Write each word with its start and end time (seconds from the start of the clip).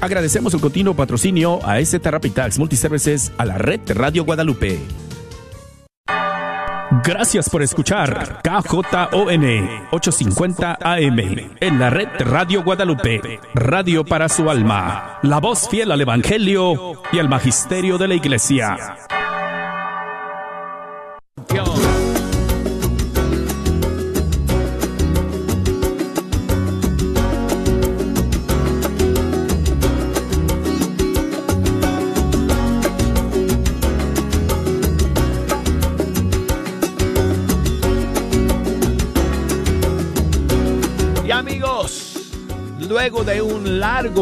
Agradecemos 0.00 0.54
el 0.54 0.60
continuo 0.60 0.94
patrocinio 0.94 1.60
a 1.62 1.78
S 1.78 1.98
Rapitax 1.98 2.58
Multiservices 2.58 3.32
a 3.36 3.44
la 3.44 3.58
red 3.58 3.80
de 3.80 3.94
Radio 3.94 4.24
Guadalupe. 4.24 4.80
Gracias 7.04 7.48
por 7.48 7.62
escuchar 7.62 8.40
KJON 8.42 9.44
850 9.92 10.78
AM 10.80 11.18
en 11.60 11.78
la 11.78 11.88
red 11.88 12.08
Radio 12.18 12.64
Guadalupe, 12.64 13.40
radio 13.54 14.04
para 14.04 14.28
su 14.28 14.50
alma, 14.50 15.18
la 15.22 15.38
voz 15.38 15.68
fiel 15.68 15.92
al 15.92 16.00
Evangelio 16.00 16.94
y 17.12 17.18
al 17.18 17.28
Magisterio 17.28 17.96
de 17.96 18.08
la 18.08 18.14
Iglesia. 18.14 18.96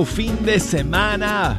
Fin 0.05 0.45
de 0.45 0.60
semana, 0.60 1.59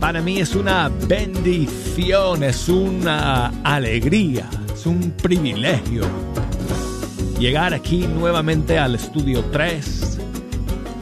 para 0.00 0.20
mí 0.20 0.38
es 0.40 0.54
una 0.54 0.90
bendición, 1.06 2.42
es 2.42 2.68
una 2.68 3.52
alegría, 3.62 4.48
es 4.74 4.86
un 4.86 5.12
privilegio 5.12 6.04
llegar 7.38 7.74
aquí 7.74 8.06
nuevamente 8.06 8.78
al 8.78 8.94
estudio 8.94 9.44
3, 9.52 10.18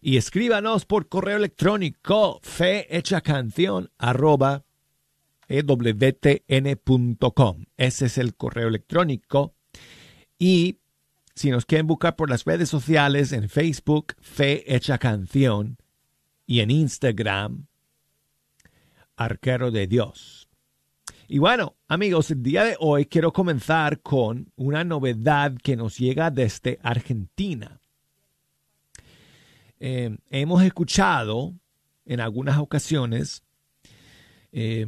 y 0.00 0.16
escríbanos 0.16 0.86
por 0.86 1.10
correo 1.10 1.36
electrónico 1.36 2.40
canción 3.22 3.90
arroba 3.98 4.64
ewtn.com. 5.48 7.66
Ese 7.76 8.06
es 8.06 8.16
el 8.16 8.34
correo 8.34 8.68
electrónico. 8.68 9.52
Y 10.38 10.78
si 11.36 11.50
nos 11.50 11.66
quieren 11.66 11.86
buscar 11.86 12.16
por 12.16 12.30
las 12.30 12.44
redes 12.44 12.70
sociales, 12.70 13.30
en 13.32 13.48
Facebook, 13.48 14.14
Fe 14.20 14.74
Hecha 14.74 14.98
Canción, 14.98 15.76
y 16.46 16.60
en 16.60 16.70
Instagram, 16.70 17.66
Arquero 19.16 19.70
de 19.70 19.86
Dios. 19.86 20.48
Y 21.28 21.38
bueno, 21.38 21.76
amigos, 21.88 22.30
el 22.30 22.42
día 22.42 22.64
de 22.64 22.76
hoy 22.80 23.06
quiero 23.06 23.32
comenzar 23.32 24.00
con 24.00 24.50
una 24.56 24.84
novedad 24.84 25.54
que 25.62 25.76
nos 25.76 25.98
llega 25.98 26.30
desde 26.30 26.78
Argentina. 26.82 27.80
Eh, 29.78 30.16
hemos 30.30 30.62
escuchado 30.62 31.52
en 32.06 32.20
algunas 32.20 32.58
ocasiones 32.58 33.42
eh, 34.52 34.86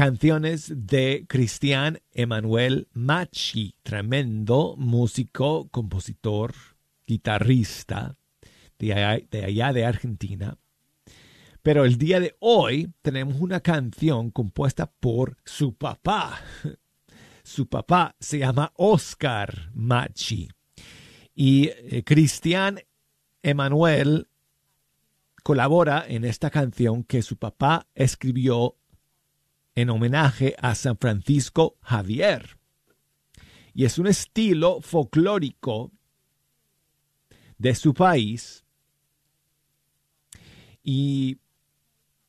canciones 0.00 0.72
de 0.74 1.26
Cristian 1.28 2.00
Emanuel 2.14 2.88
Machi, 2.94 3.74
tremendo 3.82 4.74
músico, 4.78 5.68
compositor, 5.68 6.54
guitarrista 7.06 8.16
de 8.78 8.94
allá, 8.94 9.74
de 9.74 9.84
Argentina. 9.84 10.56
Pero 11.60 11.84
el 11.84 11.98
día 11.98 12.18
de 12.18 12.34
hoy 12.38 12.90
tenemos 13.02 13.42
una 13.42 13.60
canción 13.60 14.30
compuesta 14.30 14.90
por 14.90 15.36
su 15.44 15.74
papá. 15.74 16.40
Su 17.42 17.66
papá 17.68 18.16
se 18.20 18.38
llama 18.38 18.72
Oscar 18.76 19.70
Machi. 19.74 20.48
Y 21.34 21.68
eh, 21.68 22.04
Cristian 22.06 22.80
Emanuel 23.42 24.28
colabora 25.42 26.06
en 26.08 26.24
esta 26.24 26.48
canción 26.48 27.04
que 27.04 27.20
su 27.20 27.36
papá 27.36 27.86
escribió 27.94 28.76
en 29.74 29.90
homenaje 29.90 30.54
a 30.58 30.74
San 30.74 30.98
Francisco 30.98 31.76
Javier. 31.82 32.58
Y 33.72 33.84
es 33.84 33.98
un 33.98 34.06
estilo 34.06 34.80
folclórico 34.80 35.92
de 37.58 37.74
su 37.74 37.94
país 37.94 38.64
y 40.82 41.38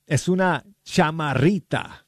es 0.06 0.28
una 0.28 0.66
chamarrita, 0.84 2.06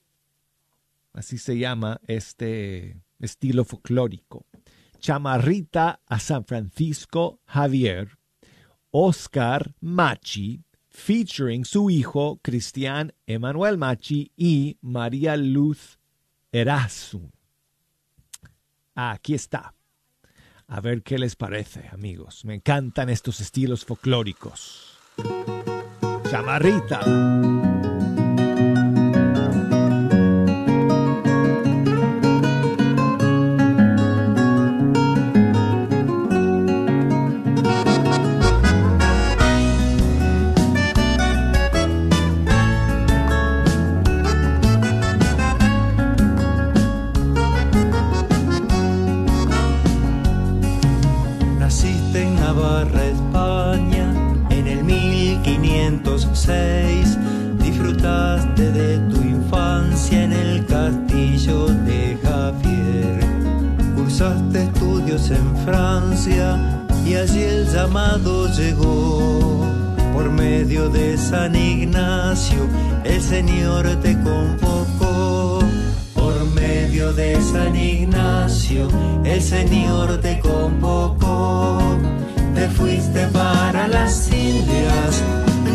así 1.14 1.38
se 1.38 1.58
llama 1.58 2.02
este 2.06 3.02
estilo 3.20 3.64
folclórico. 3.64 4.46
Chamarrita 5.00 6.02
a 6.06 6.20
San 6.20 6.46
Francisco 6.46 7.40
Javier, 7.46 8.18
Oscar 8.92 9.74
Machi, 9.80 10.64
featuring 10.94 11.66
su 11.66 11.90
hijo 11.90 12.40
Cristian 12.42 13.14
Emanuel 13.26 13.78
Machi 13.78 14.32
y 14.38 14.78
María 14.82 15.36
Luz 15.36 16.00
Erasu. 16.52 17.32
Aquí 18.96 19.34
está. 19.34 19.74
A 20.68 20.80
ver 20.80 21.04
qué 21.04 21.18
les 21.18 21.36
parece, 21.36 21.90
amigos. 21.92 22.46
Me 22.46 22.56
encantan 22.56 23.10
estos 23.10 23.42
estilos 23.42 23.86
folclóricos. 23.86 24.98
Chamarrita. 26.30 27.73
Llamado 67.84 68.48
llegó. 68.48 69.66
Por 70.14 70.30
medio 70.30 70.90
de 70.90 71.18
San 71.18 71.54
Ignacio, 71.56 72.62
el 73.04 73.22
Señor 73.22 73.84
te 74.02 74.14
convocó. 74.22 75.60
Por 76.14 76.46
medio 76.56 77.12
de 77.14 77.42
San 77.42 77.76
Ignacio, 77.76 78.88
el 79.26 79.42
Señor 79.42 80.22
te 80.22 80.40
convocó. 80.40 81.80
Te 82.56 82.70
fuiste 82.70 83.28
para 83.34 83.88
las 83.88 84.32
Indias, 84.32 85.22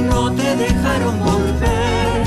no 0.08 0.32
te 0.32 0.56
dejaron 0.56 1.14
volver. 1.20 2.22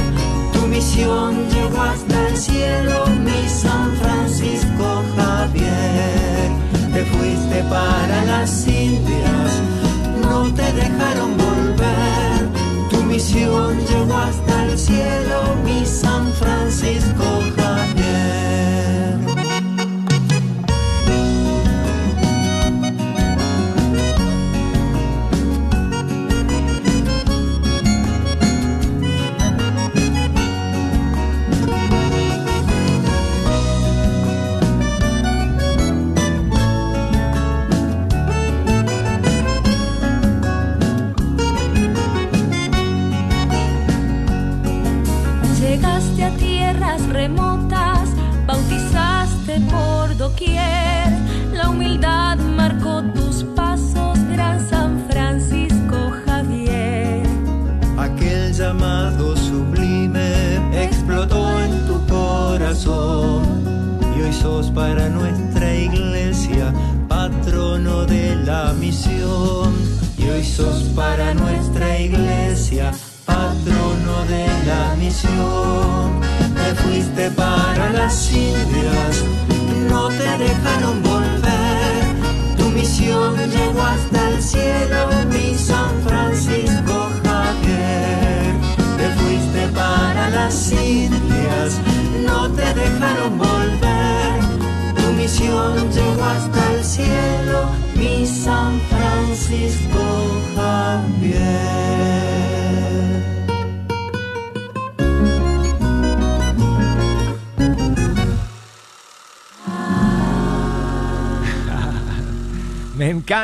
Tu 0.54 0.68
misión 0.68 1.50
llegó 1.50 1.82
hasta 1.82 2.28
el 2.28 2.38
cielo, 2.38 3.08
mi 3.26 3.50
San 3.50 3.96
Francisco 3.96 5.04
Javier. 5.16 6.52
Te 6.94 7.06
fuiste 7.06 7.64
para 7.70 8.26
las 8.26 8.68
Indias, 8.68 9.31
te 10.62 10.74
dejaron 10.74 11.38
volver. 11.38 12.40
Tu 12.90 12.98
misión 13.04 13.78
llegó 13.88 14.18
hasta 14.18 14.66
el 14.66 14.78
cielo, 14.78 15.38
mi 15.66 15.86
San 15.86 16.32
Francisco 16.34 17.11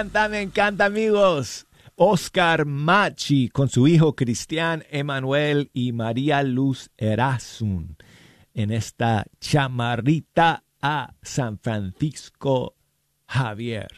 encanta, 0.07 0.29
me 0.29 0.41
encanta, 0.41 0.85
amigos. 0.85 1.67
Oscar 1.97 2.65
Machi 2.65 3.49
con 3.49 3.67
su 3.67 3.89
hijo 3.89 4.15
Cristian 4.15 4.85
Emanuel 4.89 5.69
y 5.73 5.91
María 5.91 6.43
Luz 6.43 6.91
Erasun 6.95 7.97
en 8.53 8.71
esta 8.71 9.25
chamarrita 9.41 10.63
a 10.81 11.13
San 11.21 11.59
Francisco 11.59 12.75
Javier. 13.27 13.89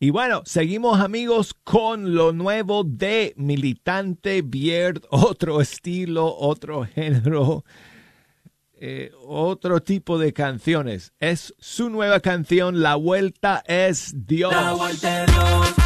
Y 0.00 0.08
bueno, 0.08 0.40
seguimos 0.46 0.98
amigos 1.00 1.52
con 1.52 2.14
lo 2.14 2.32
nuevo 2.32 2.82
de 2.82 3.34
Militante 3.36 4.40
Beard, 4.42 5.02
otro 5.10 5.60
estilo, 5.60 6.34
otro 6.34 6.86
género, 6.86 7.64
eh, 8.80 9.12
otro 9.26 9.82
tipo 9.82 10.18
de 10.18 10.32
canciones. 10.32 11.12
Es 11.18 11.54
su 11.58 11.90
nueva 11.90 12.20
canción, 12.20 12.82
La 12.82 12.96
Vuelta 12.96 13.62
es 13.66 14.26
Dios. 14.26 14.52
La 14.52 14.72
vuelta 14.72 15.24
es 15.24 15.32
Dios. 15.32 15.83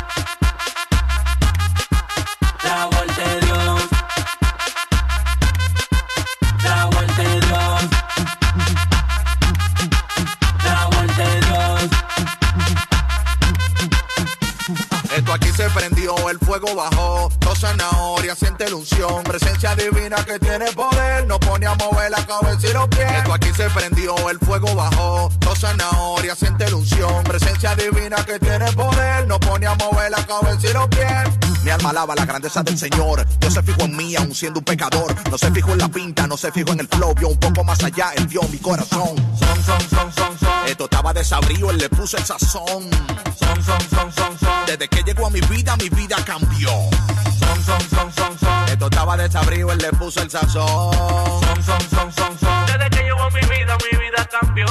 El 16.31 16.39
fuego 16.39 16.75
bajó, 16.75 17.31
dos 17.41 17.59
zanahorias 17.61 18.39
siente 18.39 18.69
la 18.69 18.77
unción, 18.77 19.23
presencia 19.25 19.75
divina 19.75 20.17
que 20.25 20.39
tiene 20.39 20.71
poder, 20.73 21.27
nos 21.27 21.39
pone 21.39 21.67
a 21.67 21.75
mover 21.75 22.11
la 22.11 22.25
cabeza 22.27 22.67
y 22.69 22.73
los 22.73 22.89
pies. 22.89 23.13
Esto 23.19 23.33
aquí 23.33 23.49
se 23.57 23.71
prendió, 23.71 24.31
el 24.31 24.39
fuego 24.39 24.75
bajó, 24.75 25.31
dos 25.41 25.59
zanahorias 25.59 26.39
siente 26.39 26.69
la 26.71 26.77
unción, 26.77 27.25
presencia 27.25 27.75
divina 27.75 28.17
que 28.25 28.39
tiene 28.39 28.71
poder, 28.73 29.27
nos 29.27 29.39
pone 29.39 29.67
a 29.67 29.75
mover 29.75 30.11
la 30.11 30.25
cabeza 30.27 30.69
y 30.69 30.73
los 30.73 30.89
pies. 30.89 31.65
Mi 31.65 31.71
alma 31.71 31.91
alaba 31.91 32.15
la 32.15 32.25
grandeza 32.25 32.63
del 32.63 32.79
Señor, 32.79 33.27
Dios 33.41 33.55
se 33.55 33.63
fijó 33.63 33.83
en 33.83 33.97
mí 33.97 34.17
aún 34.17 34.35
siendo 34.35 34.61
un 34.61 34.65
pecador, 34.65 35.15
no 35.31 35.39
se 35.39 35.51
fijó 35.51 35.73
en 35.73 35.79
la 35.79 35.89
pinta, 35.89 36.27
no 36.27 36.37
se 36.37 36.53
fijó 36.53 36.73
en 36.73 36.81
el 36.81 36.89
flow, 36.89 37.15
vio 37.15 37.29
un 37.29 37.39
poco 37.39 37.65
más 37.65 37.83
allá, 37.83 38.13
él 38.17 38.27
vio 38.27 38.43
mi 38.45 38.59
corazón. 38.59 39.17
Son, 39.39 39.65
son, 39.65 39.81
son, 39.91 40.13
son, 40.13 40.39
son. 40.39 40.48
Esto 40.69 40.85
estaba 40.85 41.15
desabrido, 41.15 41.71
él 41.71 41.79
le 41.79 41.89
puso 41.89 42.19
el 42.19 42.25
sazón. 42.27 42.91
Son, 43.39 43.65
son, 43.65 43.81
son, 43.89 44.13
son, 44.13 44.39
son. 44.39 44.67
Desde 44.67 44.87
que 44.87 45.03
llegó 45.03 45.27
a 45.27 45.31
mi 45.31 45.41
vida, 45.41 45.75
mi 45.77 45.89
vida 45.89 46.17
cambió. 46.27 46.69
Son, 46.69 47.65
son, 47.65 47.81
son, 47.89 48.13
son, 48.13 48.39
son. 48.39 48.69
Esto 48.69 48.85
estaba 48.85 49.17
desabrido, 49.17 49.73
él 49.73 49.79
le 49.79 49.91
puso 49.93 50.21
el 50.21 50.31
sazón. 50.31 50.93
Son, 50.93 51.65
son, 51.65 51.81
son, 51.89 52.13
son, 52.13 52.39
son. 52.39 52.67
Desde 52.67 52.91
que 52.91 53.03
llegó 53.03 53.23
a 53.23 53.31
mi 53.31 53.41
vida, 53.41 53.79
mi 53.91 53.99
vida 53.99 54.29
cambió. 54.31 54.67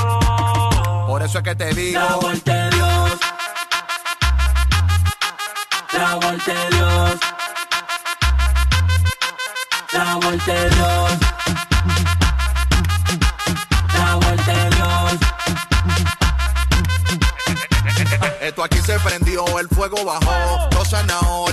Por 1.07 1.23
eso 1.23 1.39
es 1.39 1.43
que 1.43 1.55
te 1.55 1.73
digo. 1.73 1.99
La 1.99 2.69
Dios. 2.69 3.19
La 5.93 6.19
Dios. 6.19 7.17
La 9.93 10.69
Dios. 10.69 11.27
Aquí 18.63 18.79
se 18.79 18.99
prendió, 18.99 19.59
el 19.59 19.67
fuego 19.67 20.03
bajó. 20.03 20.67
Dos 20.71 20.91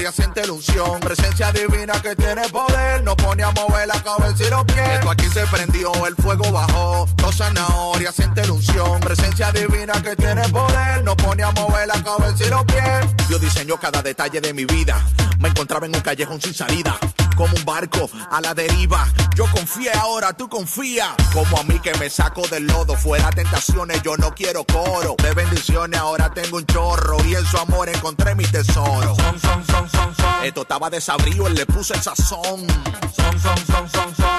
zanahorias 0.05 0.15
siente 0.15 0.47
la 0.47 0.53
unción. 0.53 1.01
Presencia 1.01 1.53
divina 1.53 2.01
que 2.03 2.15
tiene 2.17 2.49
poder. 2.49 3.03
Nos 3.05 3.15
pone 3.17 3.43
a 3.43 3.51
mover 3.53 3.87
la 3.87 4.03
cabeza 4.03 4.45
y 4.45 4.51
los 4.51 4.65
pies. 4.65 4.89
Esto 4.95 5.11
aquí 5.11 5.27
se 5.27 5.47
prendió, 5.47 6.07
el 6.07 6.17
fuego 6.17 6.51
bajó. 6.53 7.07
Dos 7.17 7.37
zanahorias 7.37 8.15
siente 8.15 8.47
la 8.47 8.53
unción. 8.53 9.01
Presencia 9.01 9.53
divina 9.53 9.95
que 10.03 10.17
tiene 10.17 10.49
poder. 10.49 11.05
Nos 11.05 11.17
pone 11.17 11.43
a 11.43 11.51
mover 11.53 11.89
la 11.89 12.03
cabeza 12.03 12.45
y 12.45 12.51
los 12.51 12.65
pies. 12.65 13.29
Dios 13.29 13.41
diseñó 13.41 13.79
cada 13.79 14.03
detalle 14.03 14.41
de 14.41 14.53
mi 14.53 14.65
vida. 14.65 15.01
Me 15.39 15.49
encontraba 15.49 15.87
en 15.87 15.95
un 15.95 16.03
callejón 16.03 16.41
sin 16.41 16.55
salida. 16.55 16.99
Como 17.37 17.55
un 17.55 17.65
barco 17.65 18.09
a 18.31 18.41
la 18.41 18.55
deriva. 18.55 19.09
Yo 19.35 19.47
confié 19.51 19.91
ahora, 19.93 20.33
tú 20.33 20.49
confía. 20.49 21.15
Como 21.33 21.59
a 21.59 21.65
mí 21.65 21.79
que 21.81 21.95
me 21.95 22.09
saco 22.11 22.43
del 22.49 22.67
lodo. 22.67 22.95
Fuera 22.97 23.31
tentaciones, 23.31 24.03
yo 24.03 24.17
no 24.17 24.35
quiero 24.35 24.65
coro. 24.65 25.17
De 25.23 25.33
bendiciones 25.33 25.99
ahora 25.99 26.33
tengo 26.33 26.59
un 26.59 26.67
chorro. 26.67 27.17
Y 27.25 27.35
en 27.35 27.45
su 27.47 27.59
amor 27.59 27.89
encontré 27.89 28.35
mi 28.35 28.45
tesoro. 28.45 29.17
Son, 29.17 29.41
son, 29.41 29.67
son. 29.67 29.94
Esto 30.43 30.63
estaba 30.63 30.91
desabrido, 30.91 31.47
él 31.47 31.55
le 31.55 31.67
puso 31.67 31.95
el 31.95 32.03
sazón. 32.03 32.67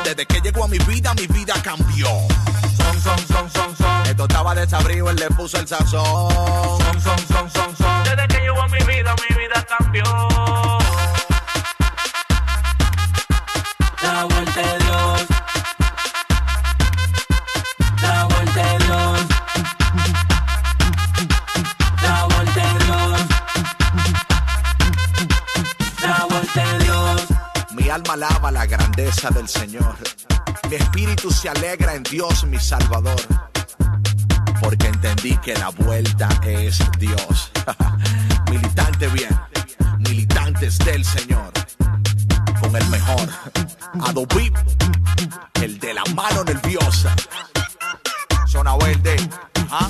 Desde 0.03 0.25
que 0.25 0.39
llegó 0.41 0.65
a 0.65 0.67
mi 0.67 0.77
vida, 0.79 1.13
mi 1.15 1.27
vida 1.27 1.55
cambió. 1.63 2.07
Esto 4.05 4.23
estaba 4.23 4.55
desabrido, 4.55 5.09
él 5.09 5.15
le 5.15 5.27
puso 5.29 5.59
el 5.59 5.67
sazón. 5.67 6.79
Desde 8.03 8.27
que 8.27 8.39
llegó 8.39 8.61
a 8.61 8.67
mi 8.67 8.79
vida, 8.79 9.15
mi 9.29 9.35
vida 9.35 9.65
cambió. 9.67 10.84
Grandeza 28.65 29.29
del 29.29 29.47
Señor. 29.47 29.95
Mi 30.69 30.75
espíritu 30.77 31.29
se 31.31 31.49
alegra 31.49 31.95
en 31.95 32.03
Dios 32.03 32.45
mi 32.45 32.57
Salvador, 32.57 33.19
porque 34.61 34.87
entendí 34.87 35.35
que 35.37 35.53
la 35.55 35.69
vuelta 35.69 36.29
es 36.43 36.79
Dios. 36.97 37.51
Militante 38.49 39.07
bien, 39.09 39.37
militantes 39.99 40.77
del 40.79 41.03
Señor, 41.03 41.51
con 42.61 42.75
el 42.75 42.87
mejor. 42.87 43.29
Adobe, 44.01 44.51
el 45.61 45.77
de 45.79 45.93
la 45.93 46.03
mano 46.13 46.43
nerviosa. 46.45 47.13
Zona 48.47 48.77
verde, 48.77 49.17
¿ah? 49.71 49.89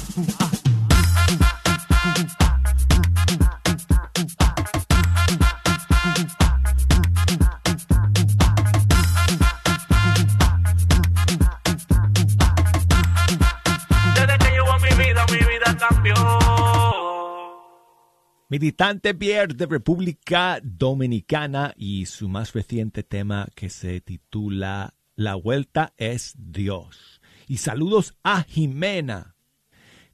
Militante 18.58 19.14
Pierre 19.14 19.54
de 19.54 19.66
República 19.66 20.62
Dominicana 20.64 21.74
y 21.76 22.06
su 22.06 22.30
más 22.30 22.54
reciente 22.54 23.04
tema 23.04 23.50
que 23.54 23.70
se 23.70 24.00
titula 24.00 24.94
La 25.18 25.36
Vuelta 25.36 25.94
es 25.98 26.36
Dios. 26.38 27.20
Y 27.50 27.58
saludos 27.58 28.16
a 28.24 28.44
Jimena, 28.44 29.36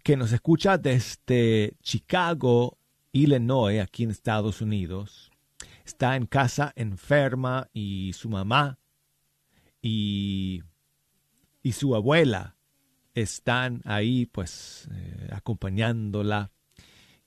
que 0.01 0.17
nos 0.17 0.31
escucha 0.31 0.79
desde 0.79 1.73
Chicago, 1.83 2.79
Illinois, 3.11 3.79
aquí 3.79 4.05
en 4.05 4.09
Estados 4.09 4.59
Unidos. 4.59 5.29
Está 5.85 6.15
en 6.15 6.25
casa 6.25 6.73
enferma 6.75 7.69
y 7.73 8.13
su 8.13 8.27
mamá 8.27 8.79
y, 9.83 10.63
y 11.61 11.73
su 11.73 11.93
abuela 11.95 12.55
están 13.13 13.83
ahí 13.85 14.25
pues 14.25 14.89
eh, 14.91 15.29
acompañándola 15.31 16.49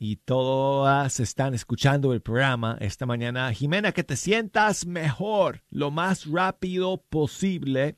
y 0.05 0.17
todas 0.17 1.19
están 1.19 1.55
escuchando 1.55 2.13
el 2.13 2.21
programa 2.21 2.77
esta 2.79 3.07
mañana. 3.07 3.51
Jimena, 3.55 3.93
que 3.93 4.05
te 4.05 4.17
sientas 4.17 4.85
mejor 4.85 5.63
lo 5.71 5.91
más 5.91 6.27
rápido 6.27 7.03
posible. 7.09 7.97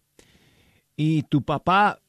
Y 0.97 1.25
tu 1.25 1.43
papá 1.43 2.01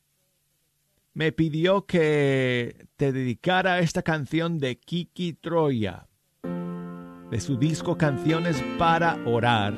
me 1.15 1.31
pidió 1.31 1.87
que 1.87 2.85
te 2.95 3.11
dedicara 3.11 3.79
esta 3.79 4.03
canción 4.03 4.59
de 4.59 4.77
Kiki 4.77 5.33
Troya, 5.33 6.07
de 6.43 7.39
su 7.39 7.57
disco 7.57 7.97
Canciones 7.97 8.63
para 8.77 9.15
Orar. 9.25 9.73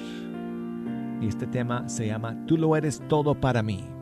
Y 1.21 1.27
este 1.27 1.47
tema 1.47 1.87
se 1.87 2.07
llama 2.07 2.45
Tú 2.45 2.57
lo 2.57 2.75
eres 2.75 3.01
todo 3.07 3.39
para 3.39 3.63
mí. 3.63 3.98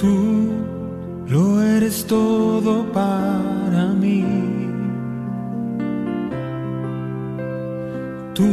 Tú 0.00 0.48
lo 1.28 1.60
eres 1.60 2.06
todo 2.06 2.90
para 2.90 3.88
mí. 3.88 4.24
Tú 8.32 8.48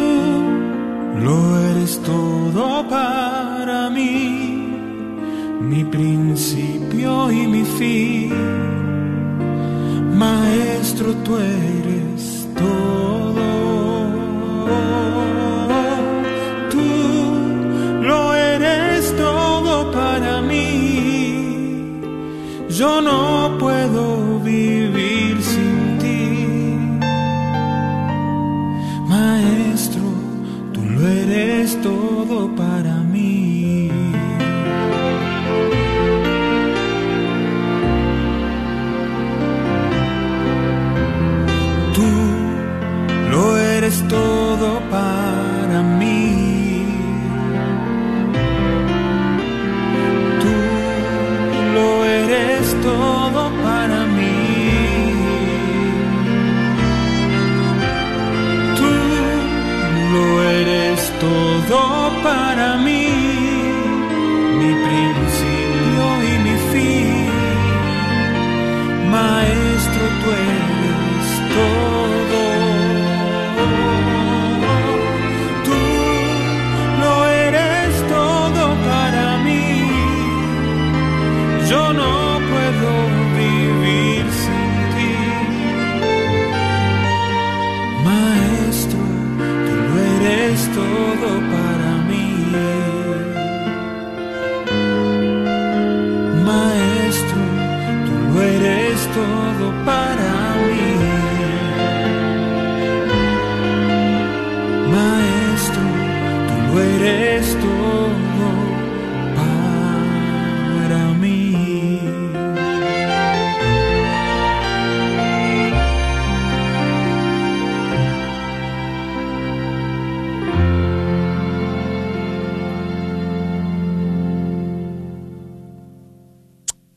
lo 1.23 1.61
eres 1.71 2.03
todo 2.03 2.89
para 2.89 3.89
mí. 3.89 4.67
Mi 5.61 5.85
principio 5.85 7.31
y 7.31 7.47
mi 7.47 7.65
fin. 7.79 8.33
Maestro, 10.19 11.15
tú 11.25 11.37
eres 11.37 12.36
todo. 12.63 13.47
Tú 16.73 16.89
lo 18.09 18.35
eres 18.35 19.15
todo 19.17 19.91
para 19.93 20.41
mí. 20.41 22.01
Yo 22.69 23.01
no 23.01 23.57
puedo 23.59 24.41
vivir 24.41 24.75
eres 44.17 44.46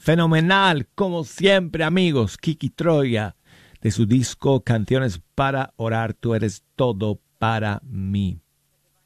Fenomenal, 0.10 0.88
como 0.96 1.24
siempre 1.24 1.84
amigos, 1.84 2.36
Kiki 2.36 2.72
Troya, 2.72 3.36
de 3.80 3.92
su 3.92 4.08
disco 4.08 4.63
Canciones 4.63 5.22
para 5.36 5.72
Orar, 5.75 6.16
tú 6.16 6.34
eres 6.34 6.63
todo 6.75 7.22
para 7.38 7.80
mí. 7.84 8.42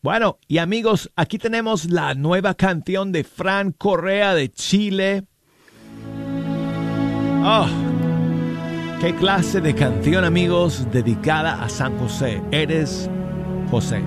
Bueno, 0.02 0.40
y 0.48 0.60
amigos, 0.60 1.12
aquí 1.18 1.38
tenemos 1.38 1.90
la 1.92 2.14
nueva 2.14 2.54
canción 2.54 3.12
de 3.12 3.26
Fran 3.26 3.74
Correa 3.74 4.34
de 4.34 4.50
Chile. 4.50 5.26
Oh, 7.44 7.68
qué 9.02 9.14
clase 9.14 9.60
de 9.60 9.76
canción 9.76 10.24
amigos 10.24 10.88
dedicada 10.90 11.62
a 11.62 11.68
San 11.68 12.00
José. 12.00 12.42
Eres 12.50 13.10
José. 13.70 14.02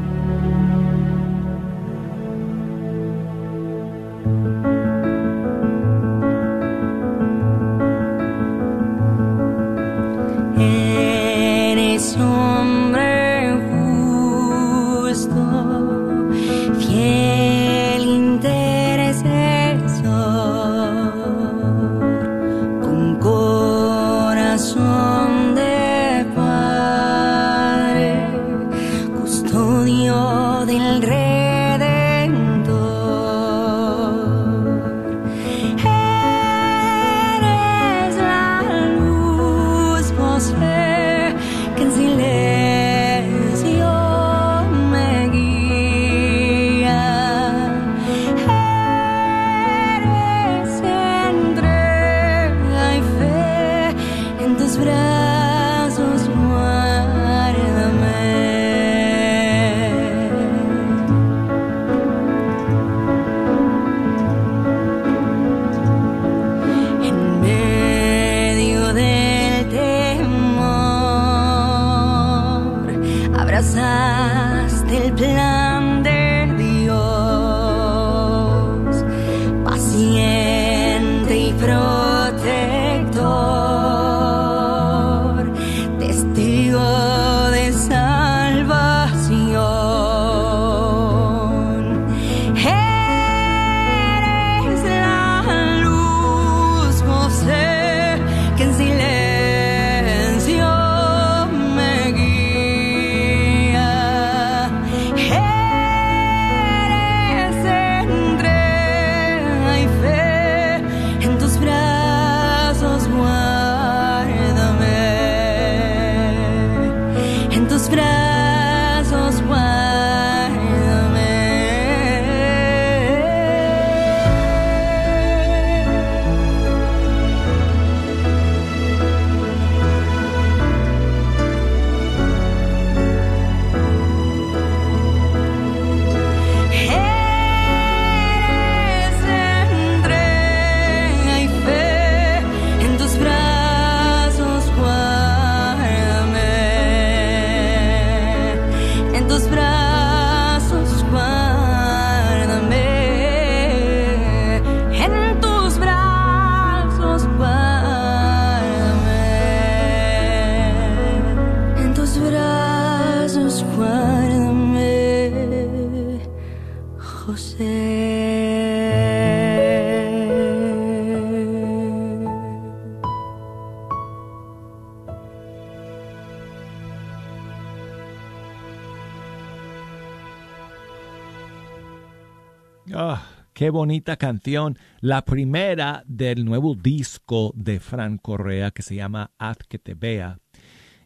Qué 183.67 183.71
bonita 183.71 184.17
canción. 184.17 184.79
La 185.01 185.25
primera 185.25 186.05
del 186.07 186.45
nuevo 186.45 186.77
disco 186.77 187.53
de 187.57 187.81
Fran 187.81 188.17
Correa 188.17 188.71
que 188.71 188.83
se 188.83 188.95
llama 188.95 189.33
Haz 189.39 189.57
que 189.69 189.81
te 189.81 189.95
vea. 189.95 190.39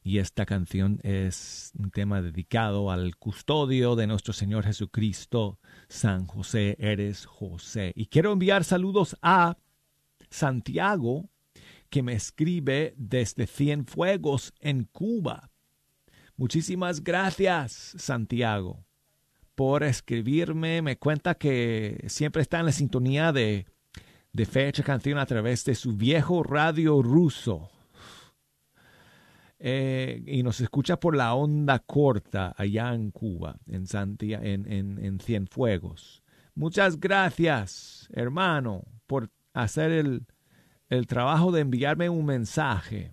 Y 0.04 0.18
esta 0.18 0.44
canción 0.44 1.00
es 1.02 1.72
un 1.78 1.90
tema 1.90 2.20
dedicado 2.20 2.90
al 2.90 3.16
custodio 3.16 3.96
de 3.96 4.06
nuestro 4.06 4.34
Señor 4.34 4.64
Jesucristo, 4.64 5.58
San 5.88 6.26
José, 6.26 6.76
eres 6.78 7.24
José. 7.24 7.92
Y 7.96 8.08
quiero 8.08 8.30
enviar 8.30 8.62
saludos 8.64 9.16
a 9.22 9.56
Santiago, 10.28 11.30
que 11.88 12.02
me 12.02 12.12
escribe 12.12 12.92
desde 12.98 13.46
Cienfuegos, 13.46 14.52
en 14.60 14.84
Cuba. 14.84 15.50
Muchísimas 16.36 17.02
gracias, 17.02 17.94
Santiago 17.96 18.84
por 19.60 19.82
escribirme. 19.82 20.80
Me 20.80 20.96
cuenta 20.96 21.34
que 21.34 22.02
siempre 22.06 22.40
está 22.40 22.60
en 22.60 22.64
la 22.64 22.72
sintonía 22.72 23.30
de, 23.30 23.66
de 24.32 24.46
Fecha 24.46 24.82
Canción 24.82 25.18
a 25.18 25.26
través 25.26 25.66
de 25.66 25.74
su 25.74 25.98
viejo 25.98 26.42
radio 26.42 27.02
ruso. 27.02 27.68
Eh, 29.58 30.24
y 30.26 30.42
nos 30.42 30.62
escucha 30.62 30.98
por 30.98 31.14
la 31.14 31.34
onda 31.34 31.78
corta 31.78 32.54
allá 32.56 32.94
en 32.94 33.10
Cuba, 33.10 33.58
en, 33.66 33.86
Santia, 33.86 34.40
en, 34.42 34.66
en, 34.72 34.98
en 35.04 35.20
Cienfuegos. 35.20 36.22
Muchas 36.54 36.98
gracias, 36.98 38.08
hermano, 38.14 38.84
por 39.06 39.28
hacer 39.52 39.92
el, 39.92 40.24
el 40.88 41.06
trabajo 41.06 41.52
de 41.52 41.60
enviarme 41.60 42.08
un 42.08 42.24
mensaje. 42.24 43.12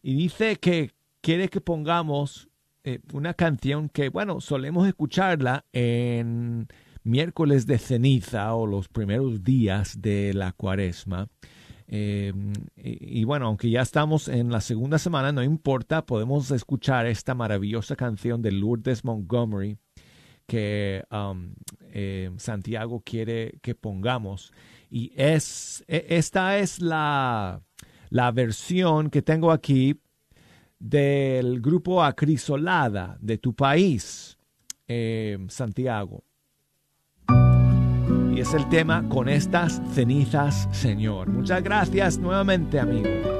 Y 0.00 0.14
dice 0.14 0.56
que 0.56 0.92
quiere 1.20 1.50
que 1.50 1.60
pongamos 1.60 2.49
eh, 2.84 3.00
una 3.12 3.34
canción 3.34 3.88
que, 3.88 4.08
bueno, 4.08 4.40
solemos 4.40 4.86
escucharla 4.88 5.64
en 5.72 6.68
miércoles 7.02 7.66
de 7.66 7.78
ceniza 7.78 8.54
o 8.54 8.66
los 8.66 8.88
primeros 8.88 9.42
días 9.42 10.00
de 10.00 10.32
la 10.34 10.52
cuaresma. 10.52 11.28
Eh, 11.92 12.32
y, 12.76 13.24
bueno, 13.24 13.46
aunque 13.46 13.68
ya 13.68 13.82
estamos 13.82 14.28
en 14.28 14.50
la 14.50 14.60
segunda 14.60 14.98
semana, 14.98 15.32
no 15.32 15.42
importa, 15.42 16.06
podemos 16.06 16.50
escuchar 16.52 17.06
esta 17.06 17.34
maravillosa 17.34 17.96
canción 17.96 18.42
de 18.42 18.52
Lourdes 18.52 19.04
Montgomery 19.04 19.76
que 20.46 21.04
um, 21.12 21.54
eh, 21.92 22.30
Santiago 22.36 23.02
quiere 23.04 23.58
que 23.60 23.74
pongamos. 23.74 24.52
Y 24.88 25.12
es, 25.16 25.84
e, 25.86 26.06
esta 26.10 26.58
es 26.58 26.80
la, 26.80 27.62
la 28.08 28.32
versión 28.32 29.10
que 29.10 29.22
tengo 29.22 29.52
aquí 29.52 30.00
del 30.80 31.60
grupo 31.60 32.02
Acrisolada 32.02 33.16
de 33.20 33.38
tu 33.38 33.54
país, 33.54 34.36
eh, 34.88 35.38
Santiago. 35.48 36.24
Y 38.34 38.40
es 38.40 38.54
el 38.54 38.68
tema 38.68 39.08
con 39.08 39.28
estas 39.28 39.80
cenizas, 39.92 40.68
Señor. 40.72 41.28
Muchas 41.28 41.62
gracias 41.62 42.18
nuevamente, 42.18 42.80
amigo. 42.80 43.39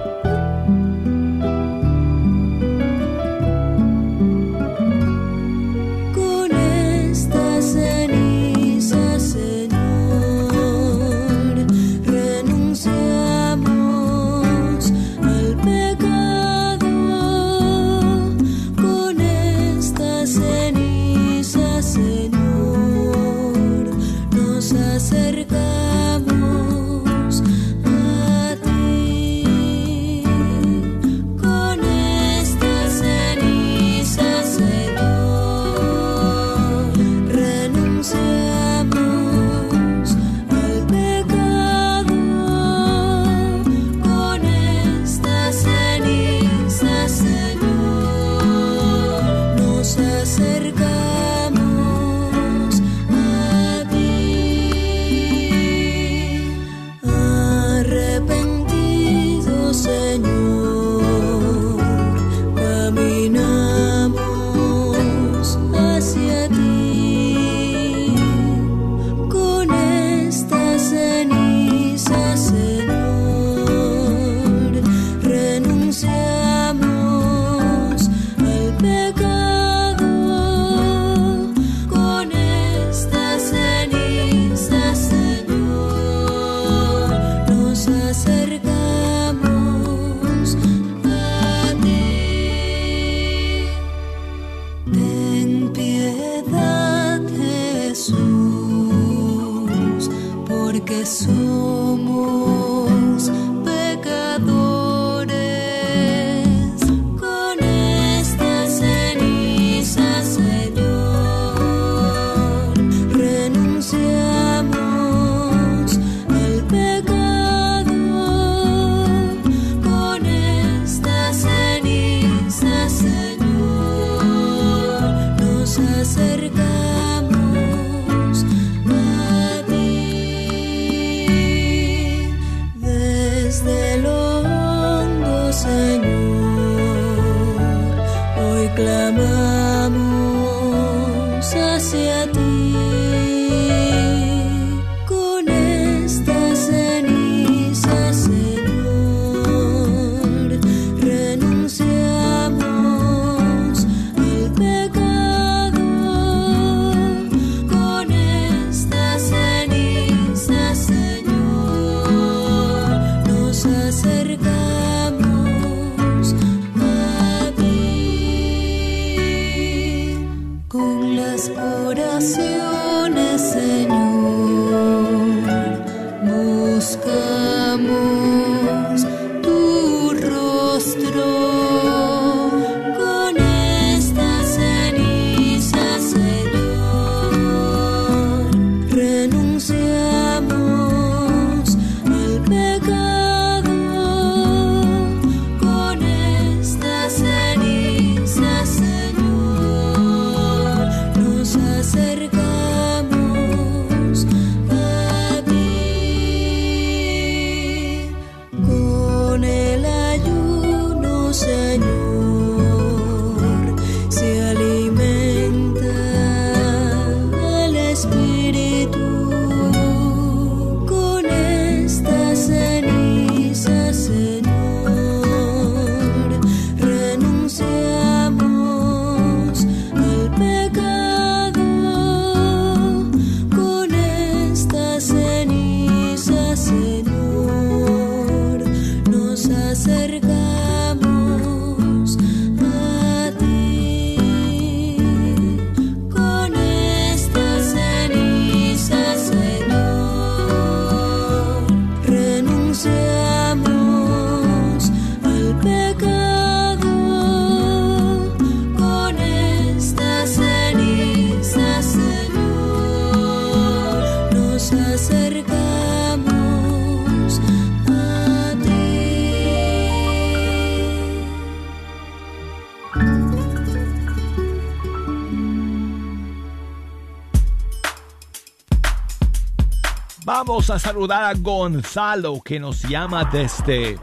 Vamos 280.42 280.70
a 280.70 280.78
saludar 280.78 281.22
a 281.22 281.34
Gonzalo 281.34 282.40
que 282.40 282.58
nos 282.58 282.80
llama 282.84 283.28
desde 283.30 283.98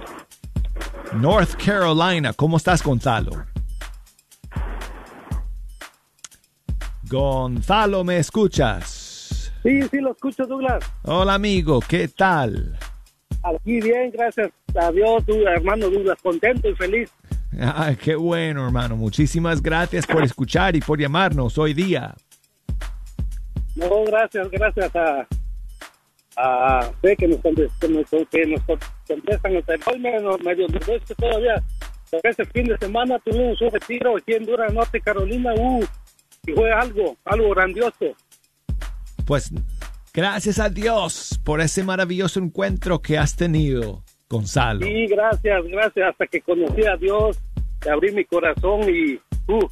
North 1.13 1.55
Carolina. 1.55 2.31
¿Cómo 2.31 2.57
estás, 2.57 2.83
Gonzalo? 2.83 3.31
Gonzalo, 7.09 8.03
¿me 8.03 8.19
escuchas? 8.19 9.51
Sí, 9.63 9.81
sí, 9.89 9.97
lo 9.99 10.11
escucho, 10.11 10.45
Douglas. 10.45 10.85
Hola, 11.05 11.33
amigo, 11.33 11.79
¿qué 11.79 12.07
tal? 12.07 12.77
Aquí 13.41 13.81
bien, 13.81 14.11
gracias 14.11 14.51
a 14.79 14.91
Dios, 14.91 15.23
hermano 15.27 15.89
Douglas, 15.89 16.19
contento 16.21 16.69
y 16.69 16.75
feliz. 16.75 17.11
Ay, 17.59 17.95
qué 17.95 18.15
bueno, 18.15 18.63
hermano. 18.63 18.95
Muchísimas 18.95 19.59
gracias 19.59 20.05
por 20.05 20.23
escuchar 20.23 20.75
y 20.75 20.81
por 20.81 20.99
llamarnos 20.99 21.57
hoy 21.57 21.73
día. 21.73 22.13
No, 23.75 24.03
gracias, 24.05 24.51
gracias 24.51 24.95
a, 24.95 25.27
a 26.37 26.91
sé 27.01 27.15
que 27.15 27.27
nos, 27.27 27.41
que 27.41 27.89
nos, 27.89 28.27
que 28.29 28.45
nos 28.45 28.61
contestan. 29.07 29.53
Hoy 29.87 29.99
medio, 29.99 30.37
medio 30.37 30.67
que 30.67 31.15
todavía, 31.15 31.61
ese 32.23 32.45
fin 32.45 32.65
de 32.65 32.77
semana 32.77 33.19
tuvimos 33.19 33.59
un 33.61 33.71
retiro 33.71 34.15
aquí 34.15 34.33
en 34.33 34.45
Dura, 34.45 34.67
Norte 34.69 35.01
Carolina, 35.01 35.53
uh, 35.55 35.83
y 36.45 36.51
fue 36.53 36.71
algo, 36.71 37.17
algo 37.25 37.49
grandioso. 37.49 38.05
Pues 39.25 39.51
gracias 40.13 40.59
a 40.59 40.69
Dios 40.69 41.39
por 41.43 41.59
ese 41.59 41.83
maravilloso 41.83 42.39
encuentro 42.39 43.01
que 43.01 43.17
has 43.17 43.35
tenido, 43.35 44.03
Gonzalo. 44.29 44.85
Sí, 44.85 45.07
gracias, 45.07 45.65
gracias. 45.65 46.09
Hasta 46.09 46.27
que 46.27 46.41
conocí 46.41 46.85
a 46.85 46.95
Dios, 46.97 47.39
abrí 47.91 48.11
mi 48.13 48.25
corazón 48.25 48.81
y, 48.83 49.15
uh, 49.51 49.67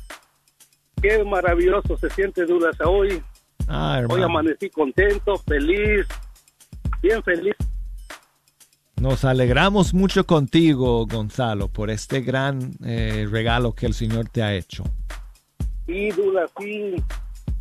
qué 1.01 1.23
maravilloso 1.23 1.95
se 1.97 2.09
siente 2.09 2.43
Duras 2.45 2.75
hoy. 2.83 3.21
Ah, 3.67 4.01
hoy 4.09 4.21
amanecí 4.21 4.69
contento, 4.69 5.37
feliz, 5.37 6.05
bien 7.05 7.23
feliz. 7.23 7.55
Nos 8.99 9.25
alegramos 9.25 9.93
mucho 9.93 10.25
contigo, 10.25 11.05
Gonzalo, 11.05 11.67
por 11.67 11.89
este 11.89 12.21
gran 12.21 12.71
eh, 12.83 13.27
regalo 13.29 13.73
que 13.73 13.85
el 13.85 13.93
Señor 13.93 14.29
te 14.29 14.41
ha 14.41 14.55
hecho. 14.55 14.83
Sí, 15.85 16.09
Dula, 16.09 16.47
sí. 16.57 16.95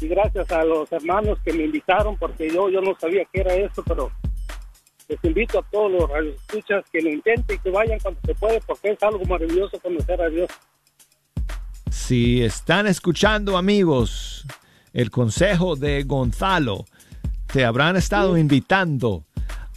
Y 0.01 0.09
gracias 0.09 0.51
a 0.51 0.65
los 0.65 0.91
hermanos 0.93 1.39
que 1.45 1.53
me 1.53 1.65
invitaron, 1.65 2.17
porque 2.17 2.49
yo, 2.51 2.71
yo 2.71 2.81
no 2.81 2.95
sabía 2.99 3.25
qué 3.33 3.41
era 3.41 3.55
esto, 3.55 3.83
pero 3.83 4.11
les 5.09 5.23
invito 5.23 5.59
a 5.59 5.63
todos 5.71 5.91
los 5.91 6.85
que 6.91 7.03
lo 7.03 7.11
intenten 7.11 7.57
y 7.57 7.59
que 7.59 7.71
vayan 7.71 7.99
cuando 8.01 8.21
se 8.25 8.35
puede, 8.35 8.61
porque 8.67 8.93
es 8.93 9.03
algo 9.03 9.25
maravilloso 9.25 9.79
conocer 9.81 10.23
a 10.23 10.29
Dios. 10.29 10.51
Si 11.91 12.43
están 12.43 12.87
escuchando, 12.87 13.59
amigos, 13.59 14.47
el 14.93 15.11
consejo 15.11 15.77
de 15.77 16.05
Gonzalo, 16.05 16.87
te 17.53 17.65
habrán 17.65 17.97
estado 17.97 18.39
invitando 18.39 19.25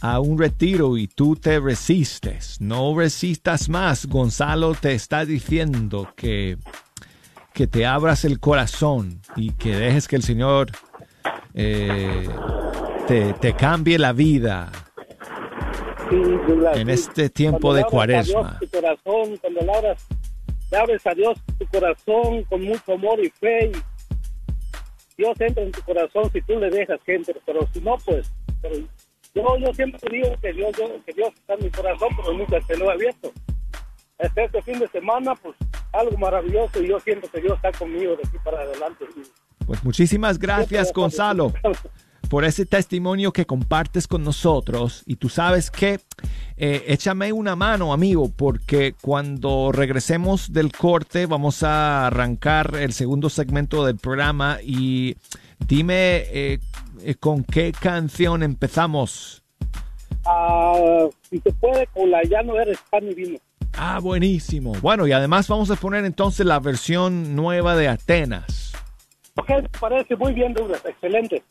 a 0.00 0.20
un 0.20 0.38
retiro 0.38 0.96
y 0.96 1.06
tú 1.08 1.36
te 1.36 1.60
resistes. 1.60 2.60
No 2.60 2.96
resistas 2.96 3.68
más. 3.68 4.06
Gonzalo 4.06 4.74
te 4.74 4.94
está 4.94 5.24
diciendo 5.24 6.08
que 6.16 6.58
que 7.58 7.66
te 7.66 7.84
abras 7.84 8.24
el 8.24 8.38
corazón 8.38 9.20
y 9.34 9.50
que 9.50 9.74
dejes 9.74 10.06
que 10.06 10.14
el 10.14 10.22
Señor 10.22 10.70
eh, 11.54 12.28
te, 13.08 13.52
cambie 13.54 13.98
la 13.98 14.12
vida 14.12 14.70
en 16.74 16.88
este 16.88 17.30
tiempo 17.30 17.74
de 17.74 17.82
cuaresma. 17.82 18.60
tu 18.60 18.68
corazón, 18.68 19.36
cuando 19.38 19.60
le 19.60 19.72
abras, 19.72 20.06
abres 20.70 21.04
a 21.04 21.14
Dios 21.14 21.36
tu 21.58 21.66
corazón 21.66 22.44
con 22.44 22.62
mucho 22.62 22.92
amor 22.92 23.18
y 23.18 23.28
fe, 23.28 23.72
Dios 25.16 25.40
entra 25.40 25.64
en 25.64 25.72
tu 25.72 25.82
corazón 25.82 26.30
si 26.32 26.40
tú 26.42 26.60
le 26.60 26.70
dejas 26.70 27.00
gente, 27.04 27.34
pero 27.44 27.66
si 27.72 27.80
no, 27.80 27.96
pues, 28.04 28.30
yo, 29.34 29.56
yo 29.58 29.74
siempre 29.74 30.00
digo 30.10 30.34
que 30.40 30.52
Dios, 30.52 30.74
que 31.06 31.12
Dios 31.12 31.28
está 31.34 31.54
en 31.54 31.64
mi 31.64 31.70
corazón, 31.70 32.08
pero 32.16 32.32
nunca 32.32 32.60
se 32.62 32.76
lo 32.76 32.90
he 32.90 32.92
abierto. 32.94 33.32
Este, 34.18 34.44
este 34.44 34.62
fin 34.62 34.78
de 34.80 34.88
semana, 34.88 35.34
pues, 35.36 35.56
algo 35.92 36.16
maravilloso 36.18 36.82
y 36.82 36.88
yo 36.88 36.98
siento 37.00 37.28
que 37.30 37.40
Dios 37.40 37.54
está 37.56 37.72
conmigo 37.72 38.16
de 38.16 38.22
aquí 38.26 38.36
para 38.44 38.60
adelante. 38.60 39.04
Pues 39.66 39.84
muchísimas 39.84 40.38
gracias, 40.38 40.92
Gonzalo, 40.92 41.52
por 42.28 42.44
ese 42.44 42.66
testimonio 42.66 43.32
que 43.32 43.46
compartes 43.46 44.08
con 44.08 44.24
nosotros. 44.24 45.02
Y 45.06 45.16
tú 45.16 45.28
sabes 45.28 45.70
que 45.70 46.00
eh, 46.56 46.84
échame 46.88 47.32
una 47.32 47.54
mano, 47.54 47.92
amigo, 47.92 48.30
porque 48.34 48.94
cuando 49.00 49.70
regresemos 49.72 50.52
del 50.52 50.72
corte 50.72 51.26
vamos 51.26 51.62
a 51.62 52.06
arrancar 52.06 52.74
el 52.76 52.92
segundo 52.92 53.30
segmento 53.30 53.84
del 53.84 53.98
programa 53.98 54.58
y 54.62 55.16
dime 55.66 56.24
eh, 56.32 56.58
con 57.20 57.44
qué 57.44 57.72
canción 57.72 58.42
empezamos. 58.42 59.42
Ah, 60.26 61.06
si 61.30 61.40
se 61.40 61.52
puede, 61.52 61.86
con 61.88 62.10
la 62.10 62.22
Ya 62.24 62.42
no 62.42 62.58
eres 62.60 62.78
pan 62.90 63.04
y 63.08 63.14
vino. 63.14 63.38
Ah, 63.76 64.00
buenísimo. 64.00 64.72
Bueno, 64.80 65.06
y 65.06 65.12
además 65.12 65.48
vamos 65.48 65.70
a 65.70 65.76
poner 65.76 66.04
entonces 66.04 66.44
la 66.44 66.58
versión 66.58 67.36
nueva 67.36 67.76
de 67.76 67.88
Atenas. 67.88 68.72
Ok, 69.36 69.50
parece 69.78 70.16
muy 70.16 70.32
bien, 70.32 70.52
Douglas. 70.52 70.84
Excelente. 70.84 71.42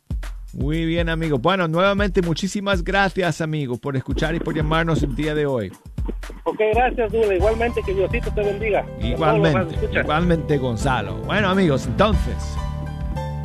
Muy 0.54 0.86
bien, 0.86 1.10
amigo. 1.10 1.38
Bueno, 1.38 1.68
nuevamente 1.68 2.22
muchísimas 2.22 2.84
gracias, 2.84 3.42
amigo, 3.42 3.78
por 3.78 3.96
escuchar 3.96 4.36
y 4.36 4.40
por 4.40 4.56
llamarnos 4.56 5.04
el 5.04 5.16
día 5.16 5.36
de 5.36 5.46
hoy. 5.46 5.72
Ok, 6.44 6.60
gracias, 6.74 7.12
Douglas. 7.12 7.38
Igualmente, 7.38 7.82
que 7.86 7.94
Diosito 7.94 8.32
te 8.34 8.42
bendiga. 8.42 8.86
Igualmente, 9.02 9.76
igualmente, 9.92 10.58
Gonzalo. 10.58 11.16
Bueno, 11.26 11.50
amigos, 11.50 11.86
entonces, 11.86 12.58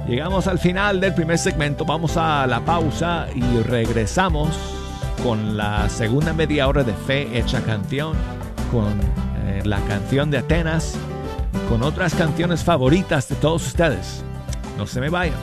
llegamos 0.06 0.46
al 0.46 0.58
final 0.58 1.00
del 1.00 1.14
primer 1.14 1.38
segmento. 1.38 1.84
Vamos 1.84 2.16
a 2.16 2.46
la 2.46 2.60
pausa 2.60 3.26
y 3.34 3.42
regresamos 3.62 4.58
con 5.22 5.56
la 5.56 5.88
segunda 5.88 6.32
media 6.32 6.68
hora 6.68 6.82
de 6.82 6.92
Fe 6.92 7.38
Hecha 7.38 7.60
Canción 7.62 8.16
con 8.70 9.00
eh, 9.46 9.62
la 9.64 9.80
canción 9.82 10.30
de 10.30 10.38
Atenas 10.38 10.96
con 11.68 11.82
otras 11.82 12.14
canciones 12.14 12.64
favoritas 12.64 13.28
de 13.28 13.36
todos 13.36 13.66
ustedes. 13.66 14.24
No 14.76 14.86
se 14.86 15.00
me 15.00 15.08
vayan. 15.08 15.38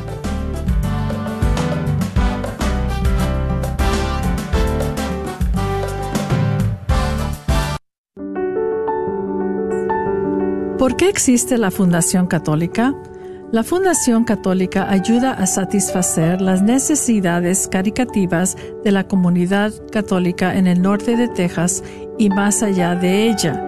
¿Por 10.78 10.96
qué 10.96 11.10
existe 11.10 11.58
la 11.58 11.72
Fundación 11.72 12.26
Católica? 12.26 12.94
La 13.52 13.64
Fundación 13.64 14.26
Católica 14.26 14.92
ayuda 14.92 15.34
a 15.34 15.48
satisfacer 15.48 16.40
las 16.40 16.62
necesidades 16.62 17.68
caricativas 17.68 18.56
de 18.84 18.92
la 18.92 19.08
comunidad 19.08 19.74
católica 19.92 20.56
en 20.56 20.68
el 20.68 20.84
norte 20.84 21.18
de 21.18 21.28
Texas 21.30 21.84
y 22.20 22.30
más 22.30 22.62
allá 22.62 22.94
de 22.94 23.28
ella. 23.28 23.60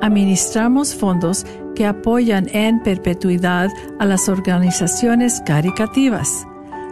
Administramos 0.00 0.94
fondos 0.94 1.44
que 1.74 1.84
apoyan 1.84 2.48
en 2.54 2.82
perpetuidad 2.82 3.68
a 3.98 4.06
las 4.06 4.30
organizaciones 4.30 5.42
caricativas. 5.44 6.47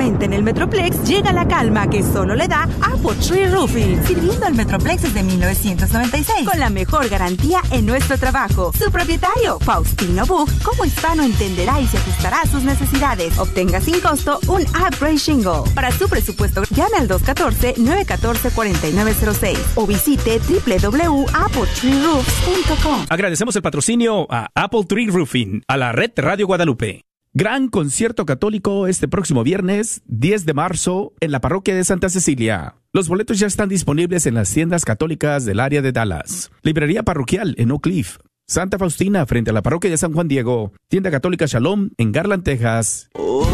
En 0.00 0.32
el 0.32 0.42
Metroplex 0.42 1.06
llega 1.06 1.34
la 1.34 1.46
calma 1.46 1.90
que 1.90 2.02
solo 2.02 2.34
le 2.34 2.48
da 2.48 2.62
Apple 2.62 3.14
Tree 3.28 3.50
Roofing, 3.50 4.02
sirviendo 4.06 4.46
al 4.46 4.54
Metroplex 4.54 5.02
desde 5.02 5.22
1996 5.22 6.48
con 6.48 6.58
la 6.58 6.70
mejor 6.70 7.10
garantía 7.10 7.60
en 7.70 7.84
nuestro 7.84 8.16
trabajo. 8.16 8.72
Su 8.72 8.90
propietario, 8.90 9.58
Faustino 9.60 10.24
Buch, 10.24 10.48
como 10.62 10.86
hispano 10.86 11.22
entenderá 11.22 11.78
y 11.78 11.86
se 11.86 11.98
ajustará 11.98 12.40
a 12.40 12.46
sus 12.46 12.64
necesidades. 12.64 13.38
Obtenga 13.38 13.82
sin 13.82 14.00
costo 14.00 14.40
un 14.48 14.62
upgrade 14.62 15.18
shingle. 15.18 15.64
Para 15.74 15.92
su 15.92 16.08
presupuesto, 16.08 16.62
llame 16.70 16.96
al 16.98 17.06
214-914-4906 17.08 19.58
o 19.74 19.86
visite 19.86 20.40
www.appletreeroofs.com. 20.40 23.06
Agradecemos 23.10 23.54
el 23.56 23.62
patrocinio 23.62 24.26
a 24.30 24.48
Apple 24.54 24.84
Tree 24.88 25.08
Roofing, 25.08 25.64
a 25.68 25.76
la 25.76 25.92
red 25.92 26.12
Radio 26.16 26.46
Guadalupe. 26.46 27.11
Gran 27.34 27.68
concierto 27.68 28.26
católico 28.26 28.86
este 28.86 29.08
próximo 29.08 29.42
viernes 29.42 30.02
10 30.04 30.44
de 30.44 30.52
marzo 30.52 31.14
en 31.18 31.32
la 31.32 31.40
parroquia 31.40 31.74
de 31.74 31.82
Santa 31.82 32.10
Cecilia. 32.10 32.76
Los 32.92 33.08
boletos 33.08 33.38
ya 33.38 33.46
están 33.46 33.70
disponibles 33.70 34.26
en 34.26 34.34
las 34.34 34.52
tiendas 34.52 34.84
católicas 34.84 35.46
del 35.46 35.60
área 35.60 35.80
de 35.80 35.92
Dallas. 35.92 36.50
Librería 36.62 37.04
parroquial 37.04 37.54
en 37.56 37.70
Oak 37.70 37.84
Cliff. 37.84 38.18
Santa 38.46 38.78
Faustina 38.78 39.24
frente 39.24 39.48
a 39.48 39.54
la 39.54 39.62
parroquia 39.62 39.88
de 39.88 39.96
San 39.96 40.12
Juan 40.12 40.28
Diego. 40.28 40.74
Tienda 40.88 41.10
católica 41.10 41.46
Shalom 41.46 41.88
en 41.96 42.12
Garland, 42.12 42.44
Texas. 42.44 43.08
Hoy 43.14 43.46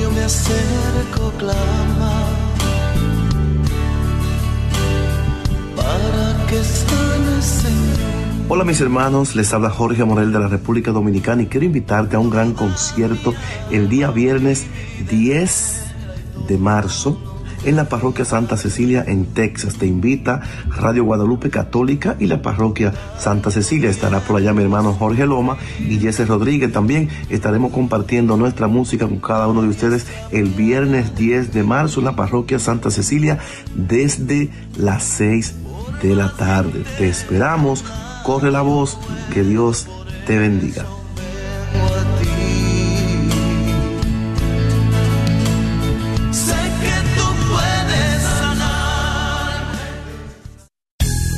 yo 0.00 0.08
me 0.12 0.22
acerco, 0.22 1.32
Hola 8.48 8.62
mis 8.62 8.80
hermanos, 8.80 9.34
les 9.34 9.52
habla 9.52 9.70
Jorge 9.70 10.04
Morel 10.04 10.30
de 10.30 10.38
la 10.38 10.46
República 10.46 10.92
Dominicana 10.92 11.42
y 11.42 11.46
quiero 11.46 11.66
invitarte 11.66 12.14
a 12.14 12.20
un 12.20 12.30
gran 12.30 12.52
concierto 12.52 13.34
el 13.72 13.88
día 13.88 14.12
viernes 14.12 14.68
10 15.10 15.94
de 16.46 16.56
marzo 16.56 17.18
en 17.64 17.74
la 17.74 17.88
parroquia 17.88 18.24
Santa 18.24 18.56
Cecilia 18.56 19.02
en 19.04 19.26
Texas. 19.34 19.78
Te 19.78 19.86
invita 19.86 20.42
Radio 20.68 21.02
Guadalupe 21.02 21.50
Católica 21.50 22.14
y 22.20 22.26
la 22.26 22.40
parroquia 22.40 22.94
Santa 23.18 23.50
Cecilia. 23.50 23.90
Estará 23.90 24.20
por 24.20 24.36
allá 24.36 24.52
mi 24.52 24.62
hermano 24.62 24.92
Jorge 24.92 25.26
Loma 25.26 25.56
y 25.80 25.98
Jesse 25.98 26.28
Rodríguez. 26.28 26.72
También 26.72 27.08
estaremos 27.28 27.72
compartiendo 27.72 28.36
nuestra 28.36 28.68
música 28.68 29.08
con 29.08 29.18
cada 29.18 29.48
uno 29.48 29.62
de 29.62 29.70
ustedes 29.70 30.06
el 30.30 30.50
viernes 30.50 31.16
10 31.16 31.52
de 31.52 31.64
marzo 31.64 31.98
en 31.98 32.06
la 32.06 32.14
parroquia 32.14 32.60
Santa 32.60 32.92
Cecilia 32.92 33.40
desde 33.74 34.50
las 34.78 35.02
6 35.02 35.54
de 36.00 36.14
la 36.14 36.30
tarde. 36.36 36.84
Te 36.96 37.08
esperamos 37.08 37.84
corre 38.26 38.50
la 38.50 38.62
voz, 38.62 38.98
que 39.32 39.44
Dios 39.44 39.86
te 40.26 40.36
bendiga. 40.36 40.84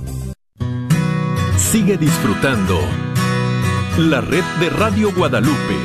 Sigue 1.56 1.96
disfrutando 1.98 2.78
la 3.98 4.20
red 4.20 4.44
de 4.60 4.70
Radio 4.70 5.16
Guadalupe. 5.16 5.78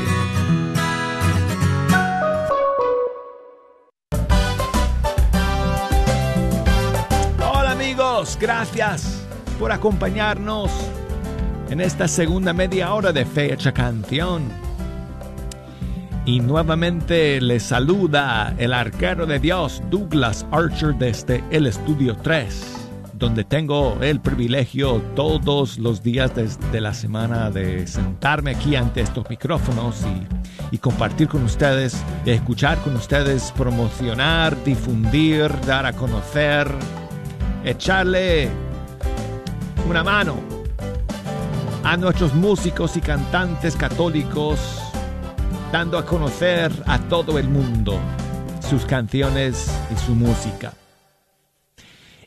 Hola 7.38 7.70
amigos, 7.70 8.36
gracias 8.40 9.21
por 9.62 9.70
acompañarnos 9.70 10.72
en 11.70 11.80
esta 11.80 12.08
segunda 12.08 12.52
media 12.52 12.92
hora 12.94 13.12
de 13.12 13.24
Fecha 13.24 13.70
Canción. 13.70 14.42
Y 16.26 16.40
nuevamente 16.40 17.40
les 17.40 17.62
saluda 17.62 18.56
el 18.58 18.72
arquero 18.72 19.24
de 19.24 19.38
Dios, 19.38 19.80
Douglas 19.88 20.44
Archer, 20.50 20.96
desde 20.96 21.44
el 21.52 21.68
Estudio 21.68 22.16
3, 22.16 22.88
donde 23.12 23.44
tengo 23.44 23.96
el 24.00 24.18
privilegio 24.18 25.00
todos 25.14 25.78
los 25.78 26.02
días 26.02 26.32
de 26.34 26.80
la 26.80 26.92
semana 26.92 27.48
de 27.48 27.86
sentarme 27.86 28.56
aquí 28.56 28.74
ante 28.74 29.02
estos 29.02 29.30
micrófonos 29.30 30.02
y 30.72 30.78
compartir 30.78 31.28
con 31.28 31.44
ustedes, 31.44 32.02
escuchar 32.26 32.78
con 32.78 32.96
ustedes, 32.96 33.52
promocionar, 33.56 34.56
difundir, 34.64 35.52
dar 35.68 35.86
a 35.86 35.92
conocer, 35.92 36.66
echarle 37.64 38.50
una 39.88 40.04
mano 40.04 40.40
a 41.84 41.96
nuestros 41.96 42.34
músicos 42.34 42.96
y 42.96 43.00
cantantes 43.00 43.76
católicos, 43.76 44.60
dando 45.72 45.98
a 45.98 46.06
conocer 46.06 46.70
a 46.86 46.98
todo 47.08 47.38
el 47.38 47.48
mundo 47.48 47.98
sus 48.68 48.84
canciones 48.84 49.70
y 49.92 49.98
su 49.98 50.14
música. 50.14 50.74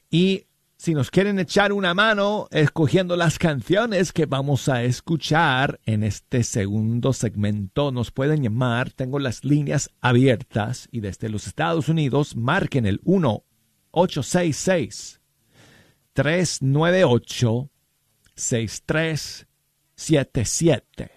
Y 0.09 0.45
si 0.77 0.93
nos 0.93 1.09
quieren 1.09 1.39
echar 1.39 1.71
una 1.71 1.93
mano 1.93 2.47
escogiendo 2.51 3.15
las 3.15 3.39
canciones 3.39 4.11
que 4.11 4.25
vamos 4.25 4.67
a 4.67 4.83
escuchar 4.83 5.79
en 5.85 6.03
este 6.03 6.43
segundo 6.43 7.13
segmento, 7.13 7.91
nos 7.91 8.11
pueden 8.11 8.43
llamar. 8.43 8.91
Tengo 8.91 9.19
las 9.19 9.43
líneas 9.45 9.89
abiertas 10.01 10.89
y 10.91 10.99
desde 10.99 11.29
los 11.29 11.47
Estados 11.47 11.89
Unidos 11.89 12.35
marquen 12.35 12.85
el 12.85 12.99
1 13.03 13.43
866 13.91 15.21
398 16.15 17.69
6377. 18.35 21.11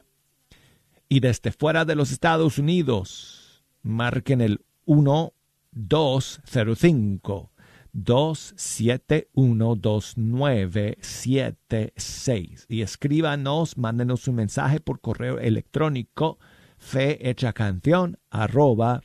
Y 1.09 1.21
desde 1.21 1.53
fuera 1.53 1.85
de 1.85 1.95
los 1.95 2.11
Estados 2.11 2.59
Unidos, 2.59 3.63
marquen 3.83 4.41
el 4.41 4.65
1205 4.87 7.53
271 7.93 9.77
2976 9.77 12.67
y 12.69 12.83
escríbanos, 12.83 13.79
mándenos 13.79 14.27
un 14.27 14.35
mensaje 14.35 14.81
por 14.81 15.01
correo 15.01 15.39
electrónico 15.39 16.41
fehechacanción 16.77 18.19
arroba 18.31 19.03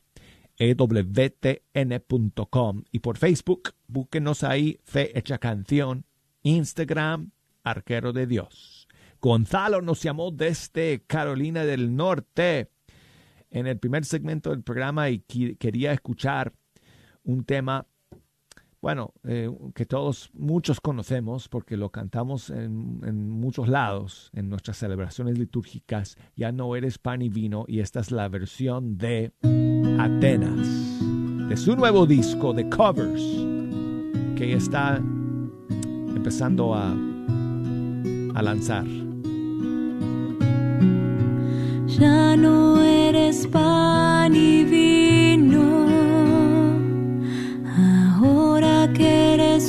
ewtn.com 0.58 2.44
y 2.92 3.00
por 3.00 3.18
Facebook, 3.18 3.74
búsquenos 3.88 4.44
ahí 4.44 4.80
Fe 4.84 5.18
Hecha 5.18 5.38
Canción, 5.38 6.06
Instagram, 6.44 7.32
Arquero 7.64 8.14
de 8.14 8.28
Dios. 8.28 8.88
Gonzalo 9.22 9.82
nos 9.82 10.04
llamó 10.04 10.32
desde 10.32 11.04
Carolina 11.08 11.66
del 11.66 11.96
Norte 11.96 12.70
en 13.50 13.68
el 13.68 13.80
primer 13.80 14.04
segmento 14.04 14.50
del 14.50 14.64
programa 14.64 15.10
y 15.10 15.20
quería 15.20 15.94
escuchar 15.94 16.54
un 17.24 17.46
tema, 17.46 17.88
bueno, 18.84 19.14
eh, 19.24 19.50
que 19.74 19.86
todos, 19.86 20.30
muchos 20.34 20.82
conocemos 20.82 21.48
porque 21.48 21.78
lo 21.78 21.90
cantamos 21.90 22.50
en, 22.50 23.30
muchos 23.30 23.70
lados 23.70 24.30
en 24.34 24.50
nuestras 24.50 24.76
celebraciones 24.76 25.40
litúrgicas. 25.40 26.18
Ya 26.36 26.52
no 26.52 26.76
eres 26.76 26.98
pan 26.98 27.22
y 27.22 27.30
vino 27.30 27.64
y 27.66 27.80
esta 27.80 28.02
es 28.02 28.12
la 28.12 28.28
versión 28.28 28.98
de 28.98 29.32
Atenas, 29.98 30.68
de 31.48 31.56
su 31.56 31.78
nuevo 31.78 32.06
disco 32.06 32.52
de 32.52 32.68
covers, 32.68 33.24
que 34.36 34.52
está 34.52 34.98
empezando 34.98 36.76
a, 36.76 36.92
a 36.92 38.42
lanzar. 38.42 38.86
Ya 41.88 42.36
no 42.36 42.84
eres 42.84 43.48
pan 43.48 44.36
y 44.36 44.66
vino, 44.66 44.93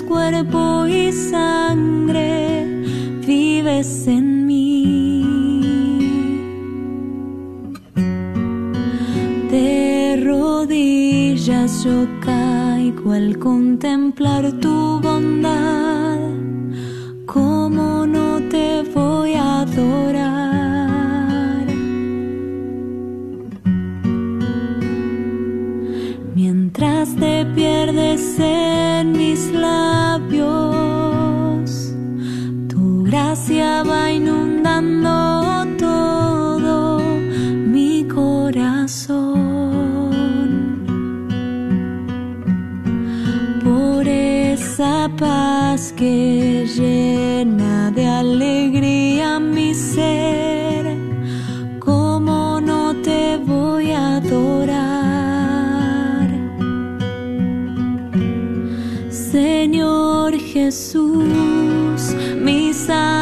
cuerpo 0.03 0.87
y 0.87 1.13
sangre, 1.13 2.67
vives 3.27 4.07
en 4.07 4.47
mí. 4.47 5.25
De 9.51 10.23
rodillas 10.25 11.85
yo 11.85 12.07
caigo 12.21 13.13
al 13.13 13.39
contemplar 13.39 14.53
tu 14.61 15.01
bondad, 15.01 16.19
como 17.27 18.07
no 18.07 18.41
te 18.49 18.83
voy 18.95 19.35
a 19.35 19.61
adorar. 19.61 20.45
mientras 26.35 27.15
te 27.15 27.47
pierdes 27.55 28.41
va 33.35 34.13
inundando 34.13 35.67
todo 35.77 37.01
mi 37.01 38.05
corazón. 38.05 39.35
Por 43.65 44.07
esa 44.07 45.11
paz 45.19 45.93
que 45.97 46.65
llena 46.77 47.91
de 47.91 48.07
alegría 48.07 49.41
mi 49.41 49.75
ser, 49.75 50.97
¿cómo 51.81 52.61
no 52.61 52.95
te 53.03 53.37
voy 53.39 53.91
a 53.91 54.17
adorar? 54.19 55.49
Señor 59.11 60.39
Jesús, 60.39 62.15
mi 62.41 62.73
Salvador, 62.73 63.14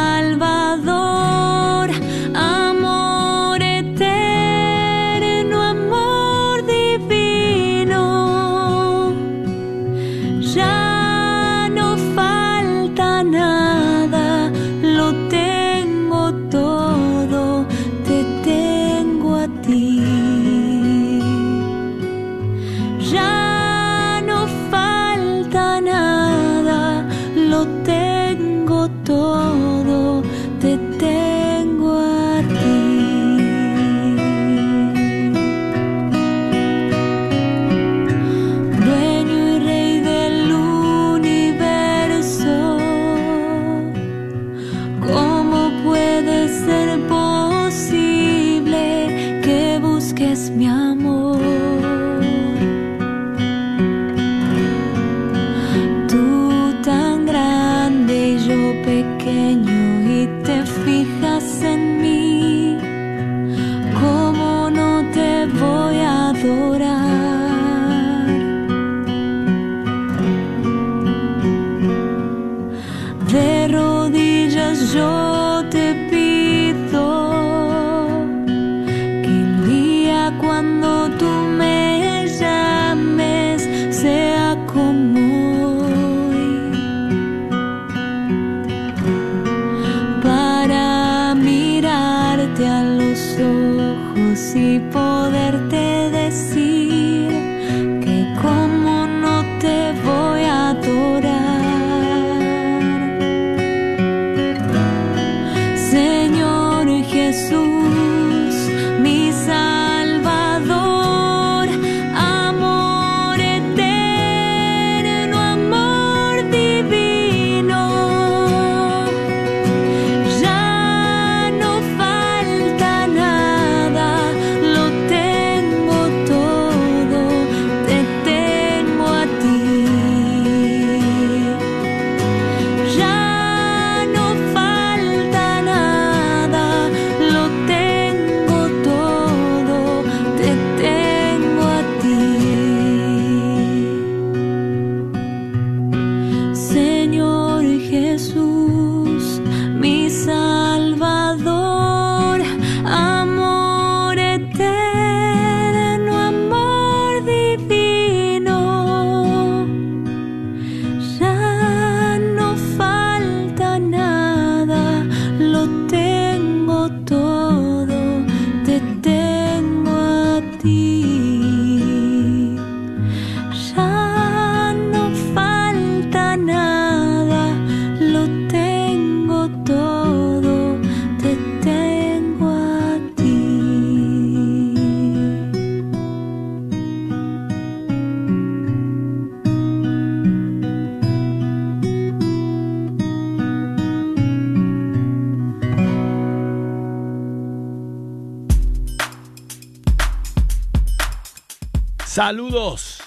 Saludos 202.12 203.02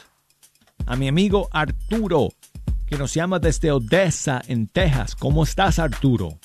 a 0.87 0.95
mi 0.95 1.07
amigo 1.07 1.47
Arturo, 1.51 2.29
que 2.87 2.97
nos 2.97 3.13
llama 3.13 3.37
desde 3.37 3.71
Odessa, 3.71 4.41
en 4.47 4.65
Texas. 4.67 5.15
¿Cómo 5.15 5.43
estás, 5.43 5.77
Arturo? 5.77 6.39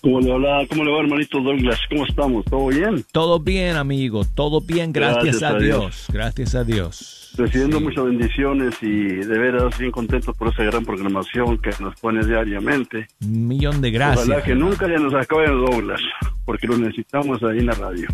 ¿Cómo 0.00 0.18
le, 0.20 0.32
habla, 0.32 0.66
¿Cómo 0.70 0.82
le 0.82 0.90
va, 0.90 1.00
hermanito 1.00 1.42
Douglas? 1.42 1.78
¿Cómo 1.90 2.06
estamos? 2.06 2.46
¿Todo 2.46 2.68
bien? 2.68 3.04
Todo 3.12 3.38
bien, 3.38 3.76
amigo. 3.76 4.24
Todo 4.24 4.62
bien, 4.62 4.94
gracias, 4.94 5.24
Gracias 5.24 5.42
a, 5.42 5.58
Dios. 5.58 5.78
Dios. 5.78 6.06
Gracias 6.10 6.54
a 6.54 6.64
Dios. 6.64 7.34
Recibiendo 7.36 7.78
muchas 7.82 8.04
bendiciones 8.06 8.76
y 8.80 9.04
de 9.16 9.38
veras 9.38 9.76
bien 9.76 9.90
contentos 9.90 10.34
por 10.38 10.54
esa 10.54 10.64
gran 10.64 10.86
programación 10.86 11.58
que 11.58 11.68
nos 11.80 12.00
pone 12.00 12.24
diariamente. 12.24 13.08
Un 13.22 13.46
millón 13.46 13.82
de 13.82 13.90
gracias. 13.90 14.26
Ojalá 14.26 14.42
que 14.42 14.54
nunca 14.54 14.88
ya 14.88 14.96
nos 14.96 15.12
acabe 15.12 15.44
el 15.44 15.58
Douglas, 15.58 16.00
porque 16.46 16.66
lo 16.66 16.78
necesitamos 16.78 17.42
ahí 17.42 17.58
en 17.58 17.66
la 17.66 17.74
radio. 17.74 18.08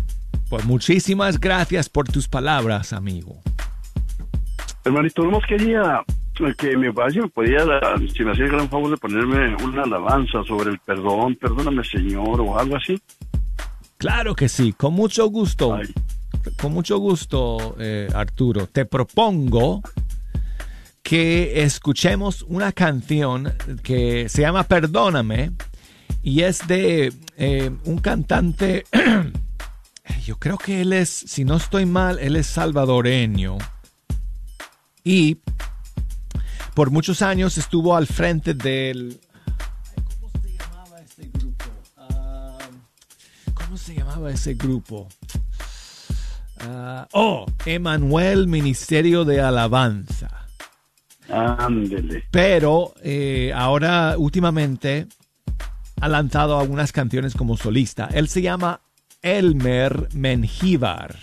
Pues 0.49 0.65
muchísimas 0.65 1.39
gracias 1.39 1.87
por 1.87 2.09
tus 2.09 2.27
palabras, 2.27 2.91
amigo. 2.91 3.41
Hermanito, 4.83 5.23
nomás 5.23 5.45
quería 5.47 6.03
que 6.57 6.75
me 6.75 6.89
vaya, 6.89 7.21
me 7.21 7.29
podía, 7.29 7.59
si 8.13 8.23
me 8.23 8.31
hacía 8.31 8.45
el 8.45 8.51
gran 8.51 8.69
favor 8.69 8.89
de 8.89 8.97
ponerme 8.97 9.55
una 9.63 9.83
alabanza 9.83 10.43
sobre 10.47 10.71
el 10.71 10.79
perdón, 10.79 11.35
perdóname 11.35 11.83
Señor, 11.83 12.41
o 12.41 12.57
algo 12.57 12.75
así. 12.77 12.99
Claro 13.97 14.33
que 14.33 14.49
sí, 14.49 14.73
con 14.73 14.93
mucho 14.93 15.27
gusto. 15.27 15.77
Con 16.59 16.73
mucho 16.73 16.97
gusto, 16.97 17.75
eh, 17.79 18.07
Arturo. 18.15 18.65
Te 18.65 18.85
propongo 18.85 19.83
que 21.03 21.61
escuchemos 21.61 22.41
una 22.43 22.71
canción 22.71 23.53
que 23.83 24.27
se 24.29 24.41
llama 24.41 24.63
Perdóname 24.63 25.51
y 26.23 26.41
es 26.41 26.67
de 26.67 27.13
eh, 27.37 27.69
un 27.85 27.99
cantante, 27.99 28.85
yo 30.25 30.37
creo 30.37 30.57
que 30.57 30.81
él 30.81 30.93
es, 30.93 31.09
si 31.09 31.45
no 31.45 31.57
estoy 31.57 31.85
mal, 31.85 32.17
él 32.17 32.35
es 32.35 32.47
salvadoreño. 32.47 33.57
Y 35.03 35.37
por 36.73 36.91
muchos 36.91 37.21
años 37.21 37.57
estuvo 37.57 37.95
al 37.95 38.07
frente 38.07 38.53
del... 38.53 39.19
¿Cómo 40.03 40.29
se 40.41 40.57
llamaba 40.57 41.01
ese 41.01 41.29
grupo? 41.33 41.65
Ah, 41.97 42.57
¿Cómo 43.53 43.77
se 43.77 43.95
llamaba 43.95 44.31
ese 44.31 44.53
grupo? 44.53 45.07
Ah, 46.59 47.07
oh, 47.13 47.45
Emanuel 47.65 48.47
Ministerio 48.47 49.25
de 49.25 49.41
Alabanza. 49.41 50.47
Ándele. 51.29 52.25
Pero 52.29 52.93
eh, 53.01 53.51
ahora, 53.55 54.15
últimamente, 54.17 55.07
ha 55.99 56.07
lanzado 56.07 56.59
algunas 56.59 56.91
canciones 56.91 57.35
como 57.35 57.57
solista. 57.57 58.09
Él 58.13 58.27
se 58.27 58.41
llama 58.41 58.81
Elmer 59.21 60.09
Mengíbar. 60.13 61.15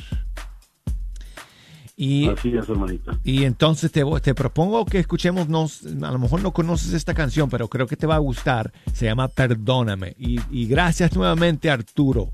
Y, 2.01 2.28
Así 2.28 2.57
es, 2.57 2.68
hermanita. 2.68 3.18
y 3.24 3.42
entonces 3.42 3.90
te, 3.90 4.05
te 4.22 4.32
propongo 4.32 4.84
que 4.86 5.01
escuchemos, 5.01 5.49
no- 5.49 5.66
a 6.07 6.12
lo 6.12 6.18
mejor 6.20 6.40
no 6.42 6.53
conoces 6.53 6.92
esta 6.92 7.12
canción, 7.12 7.51
pero 7.51 7.66
creo 7.66 7.88
que 7.88 7.96
te 7.96 8.07
va 8.07 8.14
a 8.14 8.18
gustar. 8.18 8.72
Se 8.92 9.07
llama 9.07 9.26
Perdóname. 9.26 10.14
Y, 10.16 10.38
y 10.53 10.68
gracias 10.68 11.16
nuevamente, 11.16 11.68
Arturo, 11.70 12.30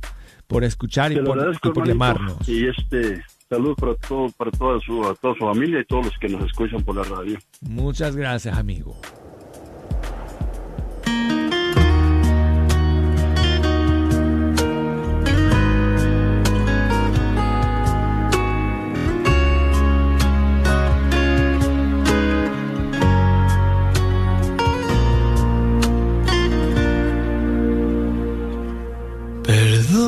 por 0.47 0.65
escuchar 0.65 1.13
y 1.13 1.17
por, 1.23 1.39
y 1.65 1.71
por 1.71 1.89
llamarnos. 1.89 2.47
Y 2.47 2.67
este, 2.67 3.23
salud 3.49 3.75
para, 3.75 3.95
todo, 3.95 4.29
para 4.37 4.51
toda, 4.51 4.79
su, 4.81 5.01
toda 5.23 5.33
su 5.35 5.41
familia 5.47 5.81
y 5.81 5.85
todos 5.87 6.05
los 6.05 6.19
que 6.19 6.29
nos 6.29 6.45
escuchan 6.45 6.85
por 6.85 6.97
la 6.97 7.03
radio. 7.05 7.39
Muchas 7.63 8.15
gracias, 8.17 8.59
amigo. 8.59 9.01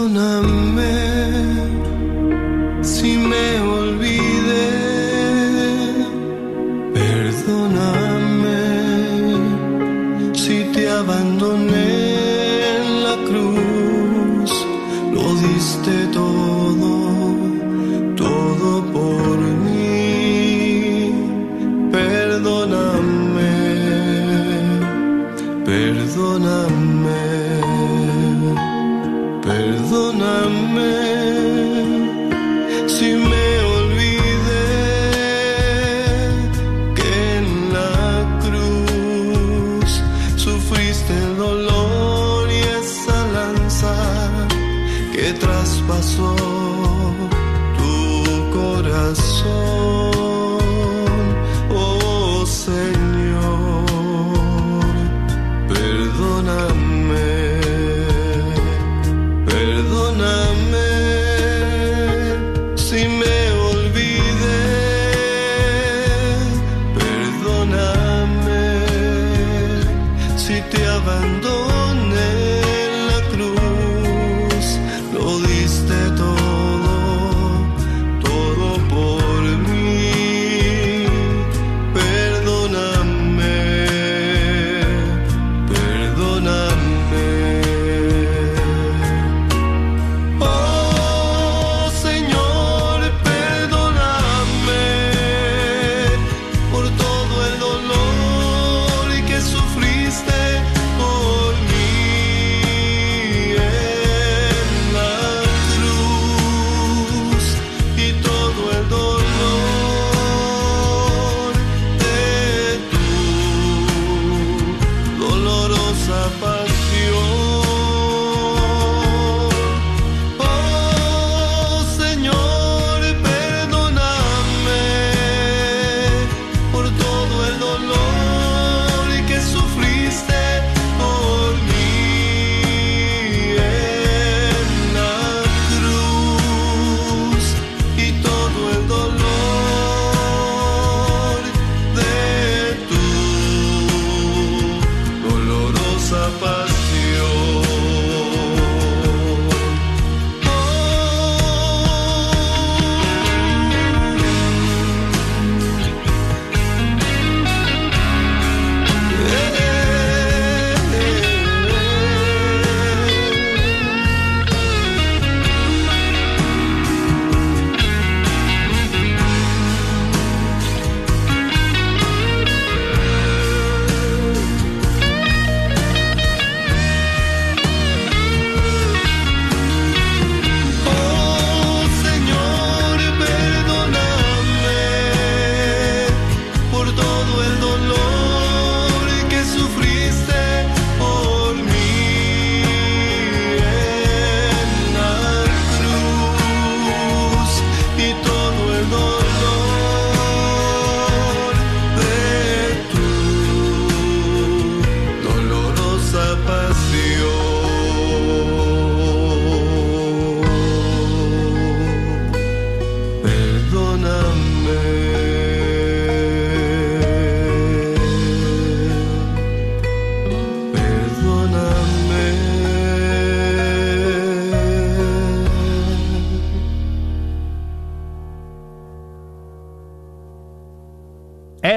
Perdóname 0.07 0.94
si 2.80 3.16
me 3.16 3.61
olvidé. 3.61 4.16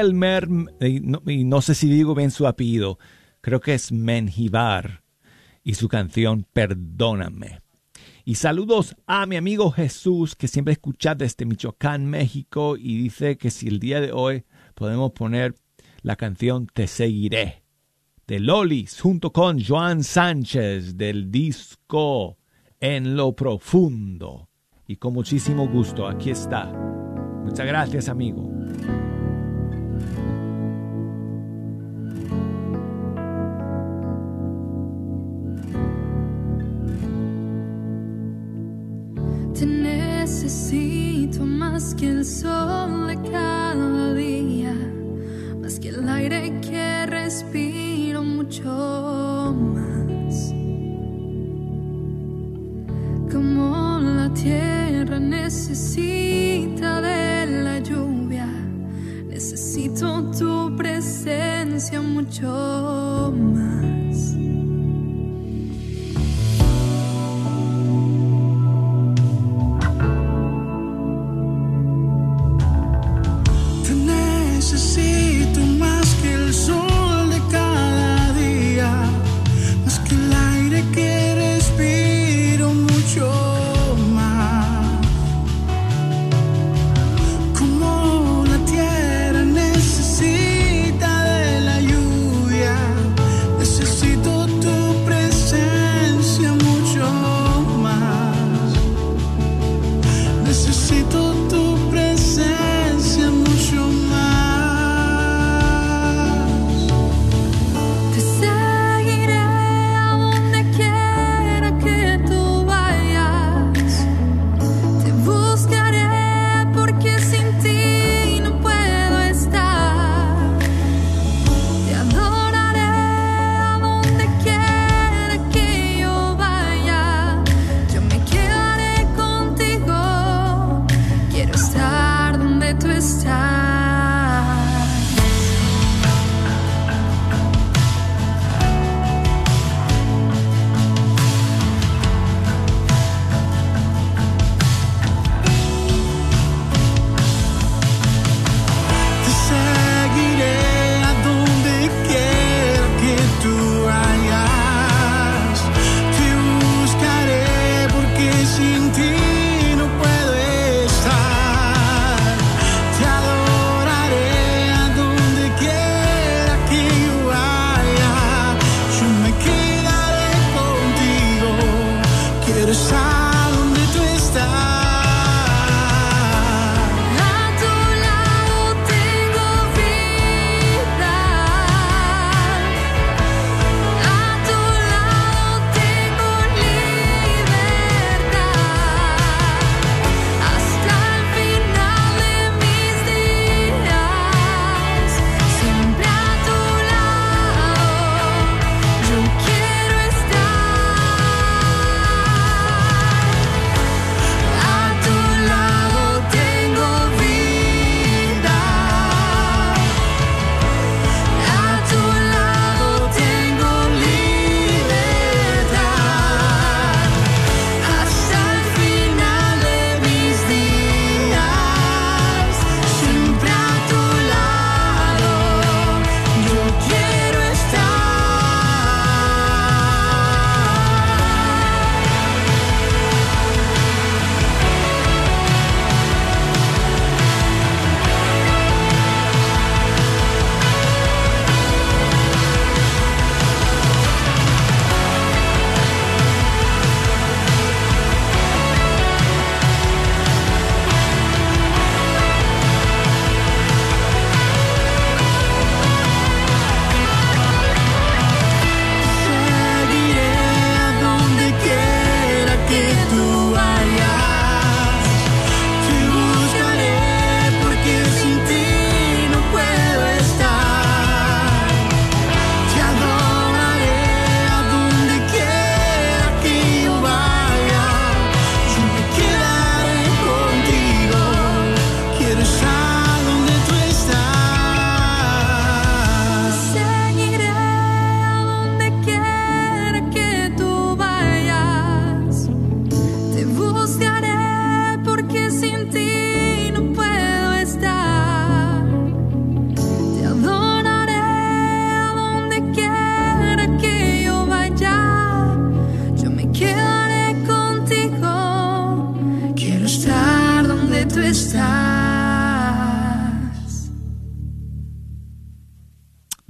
Elmer, 0.10 0.48
y 0.82 1.00
no, 1.46 1.62
sé 1.62 1.76
si 1.76 1.90
digo 1.90 2.16
bien 2.16 2.32
su 2.32 2.48
apellido, 2.48 3.00
creo 3.42 3.60
que 3.62 3.74
es 3.74 3.92
Menjivar, 3.92 5.04
y 5.64 5.76
su 5.76 5.88
canción 5.88 6.46
Perdóname. 6.52 7.62
Y 8.26 8.36
saludos 8.36 8.96
a 9.08 9.26
mi 9.26 9.38
amigo 9.38 9.72
Jesús, 9.72 10.36
que 10.36 10.48
siempre 10.48 10.74
escucha 10.74 11.16
desde 11.16 11.46
Michoacán, 11.46 12.06
México, 12.06 12.78
y 12.78 12.98
dice 12.98 13.38
que 13.38 13.50
si 13.50 13.68
el 13.68 13.80
día 13.80 14.02
de 14.02 14.12
hoy 14.12 14.44
podemos 14.76 15.12
poner 15.12 15.56
la 16.02 16.16
canción 16.16 16.68
Te 16.74 16.88
Seguiré, 16.88 17.64
de 18.28 18.40
Lolis, 18.40 19.02
junto 19.02 19.32
con 19.32 19.64
Joan 19.64 20.04
Sánchez, 20.04 20.98
del 20.98 21.32
disco 21.32 22.38
En 22.80 23.16
lo 23.16 23.36
Profundo. 23.36 24.50
Y 24.88 24.98
con 24.98 25.14
muchísimo 25.14 25.68
gusto, 25.68 26.08
aquí 26.08 26.30
está. 26.30 26.72
Muchas 27.44 27.66
gracias, 27.66 28.10
amigo. 28.10 28.59
Necesito 40.50 41.46
más 41.46 41.94
que 41.94 42.08
el 42.08 42.26
sol 42.26 43.06
de 43.06 43.22
cada 43.30 44.16
día, 44.16 44.74
más 45.62 45.80
que 45.80 45.90
el 45.90 46.10
aire 46.10 46.60
que 46.62 47.06
respiro 47.06 48.24
mucho 48.24 49.56
más. 49.76 50.52
Como 53.32 54.00
la 54.00 54.34
tierra 54.34 55.20
necesita 55.20 57.00
de 57.00 57.46
la 57.64 57.78
lluvia, 57.78 58.48
necesito 59.28 60.32
tu 60.32 60.76
presencia 60.76 62.02
mucho 62.02 63.32
más. 63.38 63.99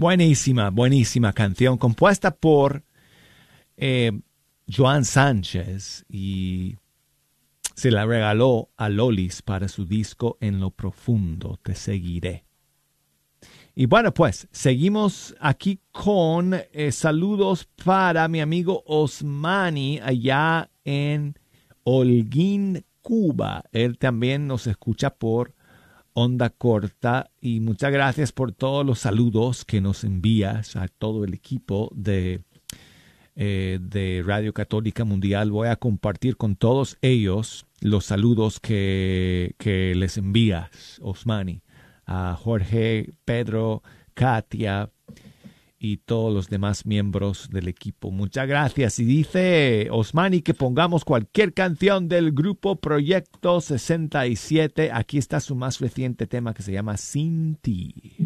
Buenísima, 0.09 0.71
buenísima 0.71 1.33
canción 1.33 1.77
compuesta 1.77 2.35
por 2.35 2.83
eh, 3.77 4.11
Joan 4.67 5.05
Sánchez 5.05 6.03
y 6.09 6.77
se 7.75 7.91
la 7.91 8.07
regaló 8.07 8.71
a 8.75 8.89
Lolis 8.89 9.43
para 9.43 9.67
su 9.67 9.85
disco 9.85 10.39
En 10.41 10.59
lo 10.59 10.71
profundo, 10.71 11.59
te 11.61 11.75
seguiré. 11.75 12.43
Y 13.75 13.85
bueno, 13.85 14.11
pues 14.11 14.47
seguimos 14.51 15.35
aquí 15.39 15.79
con 15.91 16.55
eh, 16.55 16.91
saludos 16.91 17.69
para 17.85 18.27
mi 18.29 18.41
amigo 18.41 18.81
Osmani 18.87 19.99
allá 19.99 20.71
en 20.85 21.35
Holguín, 21.83 22.83
Cuba. 23.03 23.63
Él 23.71 23.99
también 23.99 24.47
nos 24.47 24.65
escucha 24.65 25.11
por 25.11 25.53
onda 26.19 26.49
corta 26.49 27.31
y 27.39 27.61
muchas 27.61 27.91
gracias 27.91 28.31
por 28.31 28.51
todos 28.51 28.85
los 28.85 28.99
saludos 28.99 29.63
que 29.63 29.79
nos 29.79 30.03
envías 30.03 30.75
a 30.75 30.87
todo 30.87 31.23
el 31.23 31.33
equipo 31.33 31.89
de, 31.95 32.41
eh, 33.35 33.79
de 33.81 34.21
Radio 34.25 34.53
Católica 34.53 35.05
Mundial. 35.05 35.51
Voy 35.51 35.69
a 35.69 35.77
compartir 35.77 36.35
con 36.35 36.57
todos 36.57 36.97
ellos 37.01 37.65
los 37.79 38.05
saludos 38.05 38.59
que, 38.59 39.55
que 39.57 39.95
les 39.95 40.17
envías, 40.17 40.99
Osmani, 41.01 41.61
a 42.05 42.35
Jorge, 42.37 43.13
Pedro, 43.23 43.81
Katia, 44.13 44.89
y 45.79 45.97
todos 45.97 46.33
los 46.33 46.49
demás 46.49 46.85
miembros 46.85 47.49
del 47.49 47.69
equipo. 47.69 48.11
Muchas 48.11 48.47
gracias. 48.47 48.99
Y 48.99 49.05
dice 49.05 49.87
Osmani 49.91 50.41
que 50.41 50.53
pongamos 50.53 51.05
cualquier 51.05 51.53
canción 51.53 52.09
del 52.09 52.33
grupo 52.33 52.75
Proyecto 52.75 53.61
67. 53.61 54.91
Aquí 54.93 55.17
está 55.17 55.39
su 55.39 55.55
más 55.55 55.79
reciente 55.79 56.27
tema 56.27 56.53
que 56.53 56.63
se 56.63 56.73
llama 56.73 56.97
Sin 56.97 57.55
ti. 57.55 58.17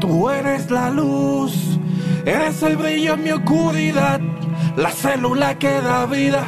Tú 0.00 0.28
eres 0.28 0.70
la 0.70 0.90
luz, 0.90 1.52
eres 2.26 2.62
el 2.64 2.76
brillo 2.76 3.14
en 3.14 3.22
mi 3.22 3.30
oscuridad 3.30 4.20
la 4.76 4.90
célula 4.90 5.58
que 5.58 5.80
da 5.80 6.06
vida, 6.06 6.44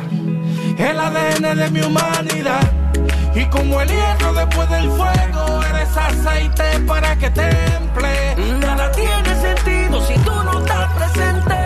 el 0.78 1.00
ADN 1.00 1.56
de 1.56 1.70
mi 1.70 1.80
humanidad. 1.80 2.72
Y 3.34 3.44
como 3.46 3.80
el 3.80 3.88
hierro 3.88 4.34
después 4.34 4.68
del 4.70 4.90
fuego, 4.90 5.62
eres 5.70 5.96
aceite 5.96 6.80
para 6.86 7.16
que 7.16 7.30
temple. 7.30 8.36
Nada 8.60 8.90
tiene 8.92 9.34
sentido 9.40 10.06
si 10.06 10.14
tú 10.20 10.32
no 10.44 10.58
estás 10.60 10.92
presente. 10.92 11.61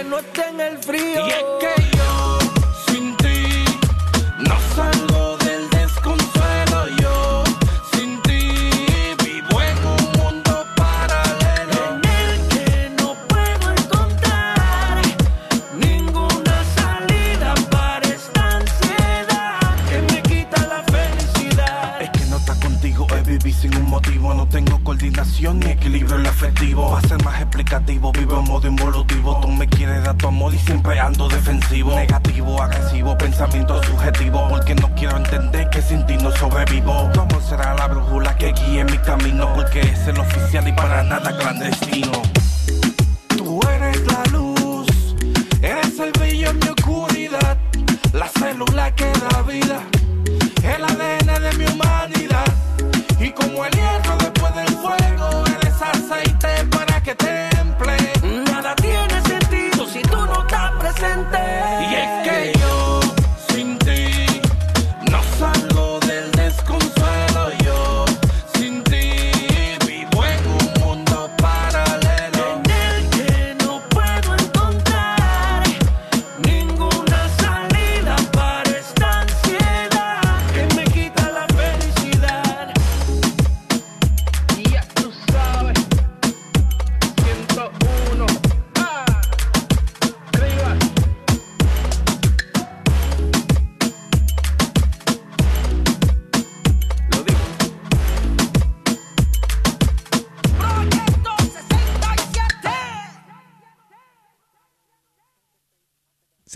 Es 0.00 1.89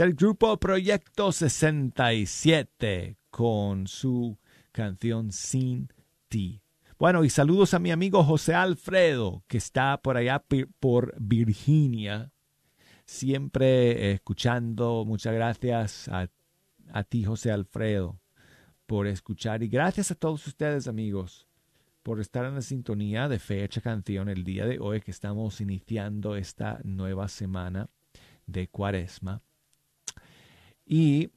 el 0.05 0.15
grupo 0.15 0.59
Proyecto 0.59 1.33
67 1.33 3.17
con 3.31 3.87
su 3.87 4.37
canción 4.71 5.33
Sin 5.33 5.89
ti. 6.29 6.61
Bueno, 6.99 7.25
y 7.25 7.31
saludos 7.31 7.73
a 7.73 7.79
mi 7.79 7.91
amigo 7.91 8.23
José 8.23 8.53
Alfredo, 8.53 9.45
que 9.49 9.57
está 9.57 9.97
por 10.03 10.19
allá 10.19 10.45
por 10.79 11.15
Virginia, 11.19 12.33
siempre 13.07 14.13
escuchando. 14.13 15.07
Muchas 15.07 15.33
gracias 15.33 16.09
a, 16.09 16.29
a 16.93 17.05
ti, 17.05 17.25
José 17.25 17.51
Alfredo, 17.51 18.21
por 18.85 19.07
escuchar. 19.07 19.63
Y 19.63 19.69
gracias 19.69 20.11
a 20.11 20.17
todos 20.17 20.47
ustedes, 20.47 20.87
amigos, 20.87 21.49
por 22.03 22.21
estar 22.21 22.45
en 22.45 22.57
la 22.57 22.63
sintonía 22.63 23.27
de 23.27 23.39
Fecha 23.39 23.81
Canción 23.81 24.29
el 24.29 24.45
día 24.45 24.67
de 24.67 24.79
hoy, 24.81 25.01
que 25.01 25.13
estamos 25.13 25.63
iniciando 25.63 26.37
esta 26.37 26.79
nueva 26.85 27.29
semana 27.29 27.89
de 28.47 28.69
Cuaresma. 28.69 29.41
Y 30.87 31.31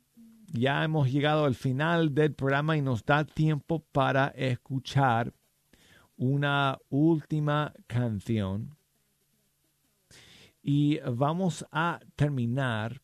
ya 0.51 0.83
hemos 0.83 1.11
llegado 1.11 1.45
al 1.45 1.55
final 1.55 2.13
del 2.13 2.33
programa 2.33 2.77
y 2.77 2.81
nos 2.81 3.05
da 3.05 3.25
tiempo 3.25 3.85
para 3.91 4.27
escuchar 4.29 5.33
una 6.15 6.79
última 6.89 7.73
canción. 7.85 8.75
Y 10.61 10.99
vamos 10.99 11.65
a 11.71 11.99
terminar 12.15 13.01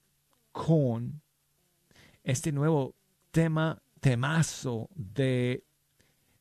con 0.52 1.22
este 2.24 2.52
nuevo 2.52 2.96
tema, 3.32 3.82
temazo 4.00 4.90
de 4.96 5.64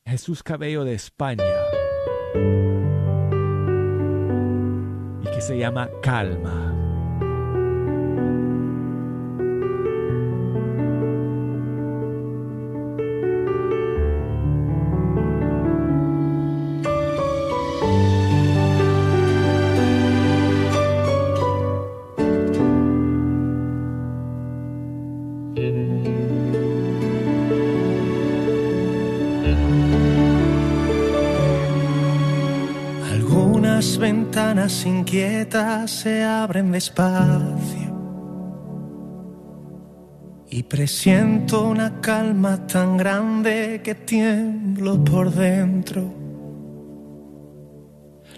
Jesús 0.05 0.43
Cabello 0.43 0.85
de 0.85 0.95
España. 0.95 1.45
Y 5.21 5.25
que 5.25 5.41
se 5.41 5.59
llama 5.59 5.89
Calma. 6.03 6.82
Ventanas 34.73 34.87
inquietas 34.87 35.91
se 35.91 36.25
abren 36.25 36.73
despacio 36.73 37.93
y 40.51 40.63
presiento 40.63 41.69
una 41.69 42.01
calma 42.01 42.67
tan 42.67 42.97
grande 42.97 43.81
que 43.83 43.95
tiemblo 43.95 45.03
por 45.03 45.31
dentro. 45.31 46.03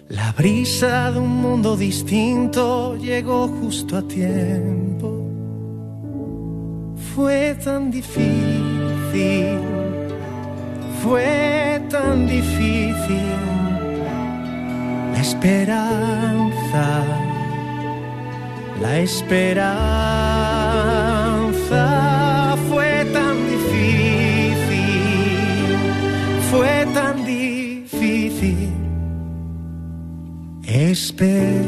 La 0.08 0.32
brisa 0.32 1.10
de 1.10 1.18
un 1.18 1.42
mundo 1.42 1.76
distinto 1.76 2.96
llegó 2.96 3.48
justo 3.48 3.96
a 3.96 4.02
tiempo. 4.02 5.08
Fue 7.14 7.56
tan 7.64 7.90
difícil, 7.90 9.58
fue 11.02 11.82
tan 11.90 12.26
difícil 12.26 13.43
esperanza, 15.24 16.86
la 18.82 18.98
esperanza 18.98 19.74
fue 22.68 23.06
tan 23.10 23.36
difícil, 23.54 24.84
fue 26.50 26.86
tan 26.92 27.24
difícil 27.24 28.70
esperar, 30.62 31.64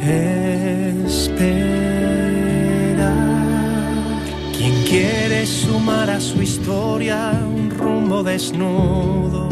esperar. 0.00 0.62
Quien 4.56 4.74
quiere 4.84 5.46
sumar 5.46 6.10
a 6.10 6.20
su 6.20 6.40
historia 6.40 7.32
un 7.44 7.70
rumbo 7.70 8.22
desnudo 8.22 9.51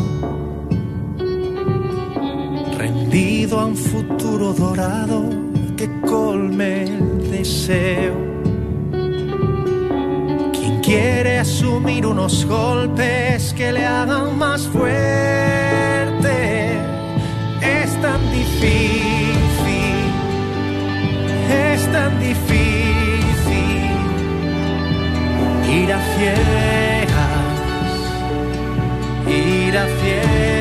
rendido 3.10 3.58
a 3.58 3.66
un 3.66 3.76
futuro 3.76 4.52
dorado 4.52 5.30
que 5.76 5.88
colme 6.02 6.84
el 6.84 7.30
deseo. 7.30 8.14
Quien 10.52 10.80
quiere 10.80 11.38
asumir 11.38 12.06
unos 12.06 12.44
golpes 12.46 13.52
que 13.54 13.72
le 13.72 13.84
hagan 13.84 14.38
más 14.38 14.62
fuerte, 14.68 16.28
es 17.60 18.00
tan 18.00 18.20
difícil, 18.30 19.96
es 21.72 21.92
tan 21.92 22.20
difícil 22.20 23.90
ir 25.82 25.92
a 25.92 26.00
ciegas, 26.14 27.50
ir 29.26 29.76
a 29.76 29.86
ciegas. 30.00 30.59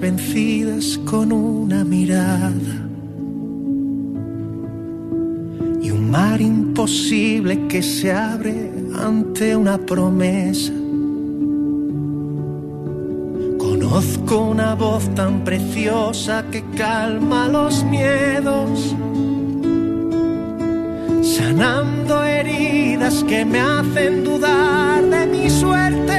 Vencidas 0.00 0.98
con 1.04 1.30
una 1.30 1.84
mirada 1.84 2.88
y 5.82 5.90
un 5.90 6.10
mar 6.10 6.40
imposible 6.40 7.66
que 7.68 7.82
se 7.82 8.10
abre 8.10 8.72
ante 8.98 9.54
una 9.54 9.76
promesa. 9.76 10.72
Conozco 13.58 14.38
una 14.38 14.74
voz 14.74 15.14
tan 15.14 15.44
preciosa 15.44 16.46
que 16.50 16.64
calma 16.74 17.48
los 17.48 17.84
miedos, 17.84 18.96
sanando 21.20 22.24
heridas 22.24 23.22
que 23.24 23.44
me 23.44 23.60
hacen 23.60 24.24
dudar 24.24 25.04
de 25.04 25.26
mi 25.26 25.50
suerte. 25.50 26.17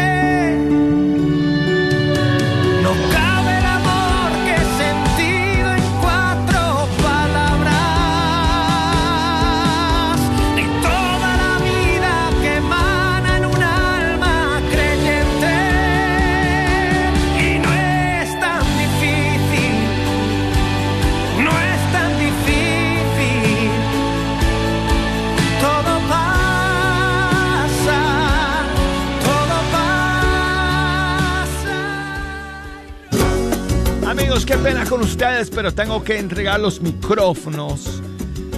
Pena 34.63 34.85
con 34.85 35.01
ustedes, 35.01 35.49
pero 35.49 35.73
tengo 35.73 36.03
que 36.03 36.17
entregar 36.17 36.59
los 36.59 36.81
micrófonos. 36.81 38.01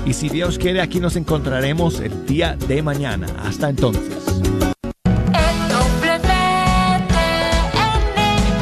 Y 0.06 0.14
si 0.14 0.30
Dios 0.30 0.58
quiere, 0.58 0.82
aquí 0.82 0.99
nos 0.99 1.16
encontraremos 1.16 1.99
el 1.99 2.26
día 2.26 2.58
de 2.68 2.82
mañana. 2.82 3.28
Hasta 3.43 3.70
entonces. 3.70 4.26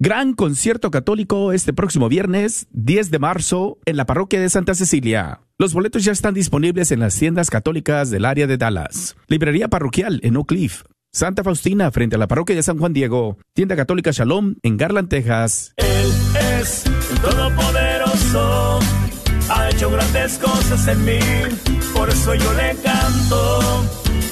Gran 0.00 0.34
concierto 0.34 0.90
católico 0.90 1.52
este 1.52 1.72
próximo 1.72 2.08
viernes 2.08 2.66
10 2.72 3.12
de 3.12 3.18
marzo 3.20 3.78
en 3.84 3.96
la 3.96 4.06
parroquia 4.06 4.40
de 4.40 4.50
Santa 4.50 4.74
Cecilia. 4.74 5.42
Los 5.56 5.72
boletos 5.72 6.02
ya 6.02 6.10
están 6.10 6.34
disponibles 6.34 6.90
en 6.90 6.98
las 6.98 7.16
tiendas 7.16 7.48
católicas 7.48 8.10
del 8.10 8.24
área 8.24 8.48
de 8.48 8.56
Dallas. 8.56 9.14
Librería 9.28 9.68
parroquial 9.68 10.18
en 10.24 10.36
Oak 10.36 10.48
Cliff. 10.48 10.82
Santa 11.12 11.44
Faustina 11.44 11.92
frente 11.92 12.16
a 12.16 12.18
la 12.18 12.26
parroquia 12.26 12.56
de 12.56 12.64
San 12.64 12.76
Juan 12.78 12.92
Diego. 12.92 13.38
Tienda 13.54 13.76
católica 13.76 14.10
Shalom 14.10 14.56
en 14.64 14.76
Garland, 14.76 15.08
Texas. 15.08 15.74
Él 15.76 16.10
es 16.60 16.84
el 16.86 17.20
Todopoderoso. 17.20 18.80
Ha 19.48 19.70
hecho 19.70 19.90
grandes 19.92 20.38
cosas 20.38 20.88
en 20.88 21.04
mí. 21.04 21.18
Por 21.94 22.08
eso 22.08 22.34
yo 22.34 22.52
le 22.54 22.74
canto. 22.82 23.84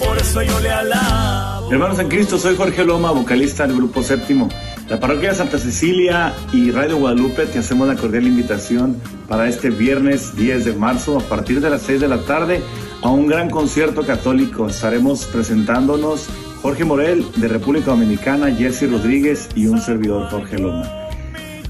Por 0.05 0.19
eso 0.19 0.43
yo 0.43 0.59
le 0.59 0.71
alabo. 0.71 1.71
Hermanos 1.71 2.01
en 2.01 2.09
Cristo, 2.09 2.37
soy 2.37 2.57
Jorge 2.57 2.85
Loma, 2.85 3.13
vocalista 3.13 3.65
del 3.65 3.77
Grupo 3.77 4.03
Séptimo. 4.03 4.49
La 4.89 5.01
parroquia 5.01 5.31
de 5.31 5.35
Santa 5.37 5.59
Cecilia 5.59 6.35
y 6.53 6.71
Radio 6.71 6.99
Guadalupe 6.99 7.47
te 7.47 7.59
hacemos 7.59 7.89
la 7.89 7.97
cordial 7.97 8.27
invitación 8.27 8.97
para 9.29 9.49
este 9.49 9.71
viernes 9.71 10.37
10 10.37 10.65
de 10.65 10.73
marzo 10.75 11.19
a 11.19 11.23
partir 11.23 11.61
de 11.61 11.71
las 11.71 11.83
6 11.83 12.01
de 12.01 12.09
la 12.09 12.19
tarde 12.23 12.61
a 13.01 13.09
un 13.09 13.27
gran 13.27 13.49
concierto 13.49 14.03
católico. 14.03 14.69
Estaremos 14.69 15.25
presentándonos 15.27 16.29
Jorge 16.61 16.85
Morel 16.85 17.25
de 17.37 17.49
República 17.49 17.93
Dominicana, 17.93 18.55
Jesse 18.55 18.91
Rodríguez 18.91 19.49
y 19.55 19.67
un 19.67 19.81
servidor 19.81 20.29
Jorge 20.29 20.59
Loma. 20.59 20.91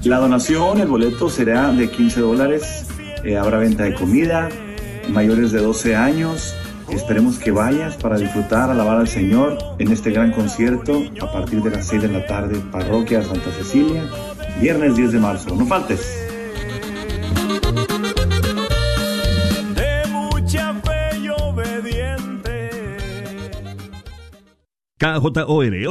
La 0.03 0.17
donación, 0.17 0.81
el 0.81 0.87
boleto 0.87 1.29
será 1.29 1.71
de 1.71 1.89
15 1.89 2.19
dólares. 2.19 2.85
Eh, 3.23 3.37
habrá 3.37 3.59
venta 3.59 3.83
de 3.83 3.93
comida, 3.93 4.49
mayores 5.07 5.51
de 5.51 5.61
12 5.61 5.95
años. 5.95 6.53
Esperemos 6.93 7.39
que 7.39 7.49
vayas 7.49 7.97
para 7.97 8.17
disfrutar, 8.17 8.69
alabar 8.69 8.97
al 8.97 9.07
Señor 9.07 9.57
en 9.79 9.91
este 9.91 10.11
gran 10.11 10.31
concierto 10.31 11.03
a 11.19 11.31
partir 11.31 11.63
de 11.63 11.71
las 11.71 11.87
6 11.87 12.03
de 12.03 12.07
la 12.07 12.25
tarde, 12.27 12.61
Parroquia 12.71 13.23
Santa 13.23 13.51
Cecilia, 13.51 14.03
viernes 14.61 14.95
10 14.95 15.13
de 15.13 15.19
marzo. 15.19 15.55
No 15.55 15.65
faltes. 15.65 15.99
De 19.75 20.07
mucha 20.11 20.73
fe 20.75 21.17
y 21.17 21.29
obediente. 21.29 22.69
KJOR 24.99 25.73